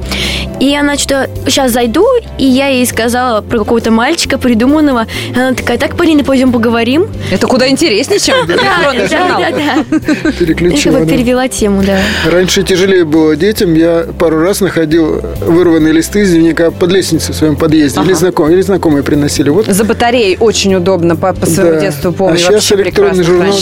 И 0.60 0.74
она 0.76 0.96
что 0.96 1.28
сейчас 1.46 1.72
зайду, 1.72 2.06
и 2.38 2.44
я 2.44 2.68
ей 2.68 2.86
сказала 2.86 3.40
про 3.40 3.58
какого-то 3.58 3.90
мальчика 3.90 4.38
придуманного. 4.38 5.06
И 5.34 5.38
она 5.38 5.54
такая, 5.54 5.78
так, 5.78 5.96
Полина, 5.96 6.22
пойдем 6.22 6.52
поговорим. 6.52 7.06
Это 7.30 7.46
куда 7.46 7.68
интереснее, 7.68 8.20
чем 8.20 8.36
электронный 8.46 9.08
журнал. 9.08 9.40
да, 9.40 9.50
да. 9.50 10.32
Переключила. 10.32 11.04
перевела 11.06 11.48
тему, 11.48 11.82
да. 11.82 11.98
Раньше 12.30 12.62
тяжелее 12.62 13.04
было 13.04 13.36
детям. 13.36 13.74
Я 13.74 14.06
пару 14.18 14.40
раз 14.40 14.60
находил 14.60 15.22
вырванные 15.40 15.92
листы 15.92 16.20
из 16.20 16.30
дневника 16.30 16.70
под 16.70 16.92
лестницей 16.92 17.34
в 17.34 17.36
своем 17.36 17.56
подъезде. 17.56 18.00
Или, 18.02 18.12
знаком, 18.12 18.50
или 18.50 18.60
знакомые 18.60 19.02
приносили. 19.02 19.48
Вот 19.50 19.66
За 19.66 19.84
батареей 19.84 20.36
очень 20.38 20.74
удобно, 20.74 21.16
по, 21.16 21.34
своему 21.46 21.80
детству 21.80 22.12
помню. 22.12 22.34
А 22.34 22.38
сейчас 22.38 22.70
электронный 22.72 23.24
журнал 23.24 23.54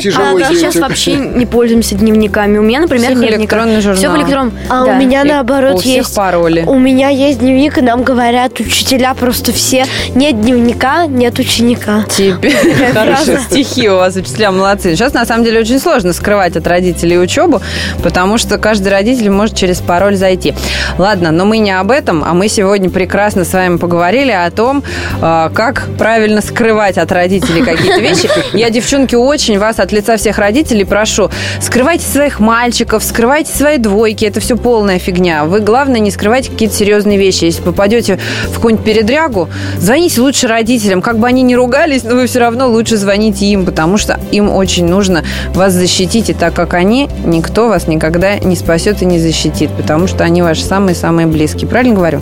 тяжело 0.00 0.40
сейчас 0.54 0.76
вообще 0.76 1.16
не 1.16 1.46
пользуемся 1.46 1.94
дневниками. 2.30 2.58
У 2.58 2.62
меня, 2.62 2.80
например, 2.80 3.10
Всех 3.10 3.18
нет 3.20 3.40
электронный 3.40 3.74
дневника. 3.80 3.94
Все 3.94 4.08
в 4.08 4.12
журнал. 4.12 4.16
электрон. 4.22 4.52
А 4.68 4.84
да. 4.84 4.92
у 4.92 4.96
меня 4.96 5.22
И 5.22 5.28
наоборот 5.28 5.74
у 5.74 5.78
всех 5.78 5.96
есть. 5.96 6.14
пароли. 6.14 6.64
У 6.66 6.78
меня 6.78 7.08
есть 7.08 7.40
дневник, 7.40 7.78
и 7.78 7.80
нам 7.80 8.02
говорят 8.02 8.58
учителя 8.60 9.14
просто 9.14 9.52
все. 9.52 9.84
Нет 10.14 10.40
дневника, 10.40 11.06
нет 11.06 11.38
ученика. 11.38 12.04
Теперь 12.08 12.56
хорошие 12.94 13.38
стихи 13.40 13.88
у 13.88 13.96
вас, 13.96 14.16
учителя 14.16 14.50
молодцы. 14.52 14.94
Сейчас, 14.94 15.12
на 15.14 15.24
самом 15.26 15.44
деле, 15.44 15.60
очень 15.60 15.78
сложно 15.78 16.12
скрывать 16.12 16.56
от 16.56 16.66
родителей 16.66 17.18
учебу, 17.18 17.60
потому 18.02 18.38
что 18.38 18.58
каждый 18.58 18.88
родитель 18.88 19.30
может 19.30 19.56
через 19.56 19.80
пароль 19.80 20.16
зайти. 20.16 20.54
Ладно, 20.98 21.30
но 21.30 21.44
мы 21.44 21.58
не 21.58 21.72
об 21.72 21.90
этом, 21.90 22.24
а 22.24 22.34
мы 22.34 22.48
сегодня 22.48 22.90
прекрасно 22.90 23.44
с 23.44 23.52
вами 23.52 23.76
поговорили 23.76 24.32
о 24.32 24.50
том, 24.50 24.82
а, 25.20 25.50
как 25.50 25.88
правильно 25.98 26.40
скрывать 26.40 26.98
от 26.98 27.10
родителей 27.12 27.62
какие-то 27.62 28.00
вещи. 28.00 28.28
Я, 28.56 28.70
девчонки, 28.70 29.14
очень 29.14 29.58
вас 29.58 29.78
от 29.80 29.92
лица 29.92 30.16
всех 30.16 30.38
родителей 30.38 30.84
прошу, 30.84 31.30
скрывайте 31.60 32.04
своих 32.20 32.38
мальчиков, 32.38 33.02
скрывайте 33.02 33.50
свои 33.50 33.78
двойки. 33.78 34.26
Это 34.26 34.40
все 34.40 34.58
полная 34.58 34.98
фигня. 34.98 35.46
Вы, 35.46 35.60
главное, 35.60 36.00
не 36.00 36.10
скрывайте 36.10 36.50
какие-то 36.50 36.74
серьезные 36.74 37.16
вещи. 37.16 37.44
Если 37.44 37.62
попадете 37.62 38.18
в 38.48 38.56
какую-нибудь 38.56 38.84
передрягу, 38.84 39.48
звоните 39.78 40.20
лучше 40.20 40.46
родителям. 40.46 41.00
Как 41.00 41.18
бы 41.18 41.26
они 41.26 41.40
ни 41.40 41.54
ругались, 41.54 42.04
но 42.04 42.16
вы 42.16 42.26
все 42.26 42.40
равно 42.40 42.68
лучше 42.68 42.98
звоните 42.98 43.46
им, 43.46 43.64
потому 43.64 43.96
что 43.96 44.20
им 44.32 44.50
очень 44.50 44.84
нужно 44.84 45.24
вас 45.54 45.72
защитить. 45.72 46.28
И 46.28 46.34
так 46.34 46.52
как 46.52 46.74
они, 46.74 47.08
никто 47.24 47.68
вас 47.68 47.86
никогда 47.86 48.38
не 48.38 48.54
спасет 48.54 49.00
и 49.00 49.06
не 49.06 49.18
защитит, 49.18 49.70
потому 49.70 50.06
что 50.06 50.22
они 50.22 50.42
ваши 50.42 50.62
самые-самые 50.62 51.26
близкие. 51.26 51.68
Правильно 51.68 51.94
говорю? 51.94 52.20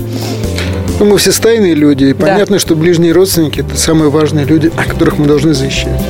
Ну, 1.01 1.07
мы 1.07 1.19
все 1.19 1.33
стайные 1.33 1.75
люди, 1.75 2.05
и 2.05 2.13
Да. 2.13 2.25
понятно, 2.25 2.61
что 2.61 2.77
ближние 2.77 3.11
родственники– 3.11 3.61
это 3.69 3.77
самые 3.77 4.11
важные 4.11 4.45
люди, 4.45 4.71
которых 4.71 5.19
мы 5.19 5.27
должны 5.27 5.55
защищать. 5.55 6.01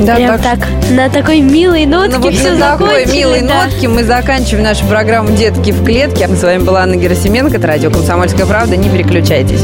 Да, 0.00 0.14
Прям 0.14 0.38
так 0.38 0.60
так, 0.60 0.68
на 0.90 1.10
такой 1.10 1.40
милой 1.40 1.84
нотке 1.84 2.16
Ну, 2.16 2.22
вот 2.22 2.34
все 2.34 2.52
на 2.52 2.76
такой 2.76 3.06
милой 3.06 3.42
да. 3.42 3.64
нотке 3.64 3.88
мы 3.88 4.04
заканчиваем 4.04 4.62
нашу 4.62 4.86
программу 4.86 5.30
«Детки 5.36 5.72
в 5.72 5.84
клетке». 5.84 6.28
С 6.28 6.42
вами 6.42 6.62
была 6.62 6.82
Анна 6.82 6.94
Герасименко, 6.94 7.56
это 7.56 7.66
радио 7.66 7.90
«Комсомольская 7.90 8.46
правда». 8.46 8.76
Не 8.76 8.88
переключайтесь. 8.88 9.62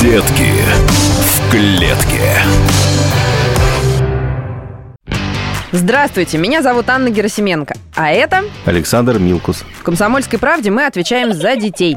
Детки 0.00 0.52
в 1.20 1.50
клетке. 1.50 2.20
Здравствуйте, 5.72 6.38
меня 6.38 6.62
зовут 6.62 6.88
Анна 6.88 7.08
Герасименко. 7.08 7.74
А 7.94 8.10
это 8.10 8.42
Александр 8.66 9.18
Милкус. 9.18 9.64
в 9.78 9.82
«Комсомольской 9.82 10.38
правде» 10.38 10.70
мы 10.70 10.86
отвечаем 10.86 11.32
за 11.32 11.56
детей. 11.56 11.96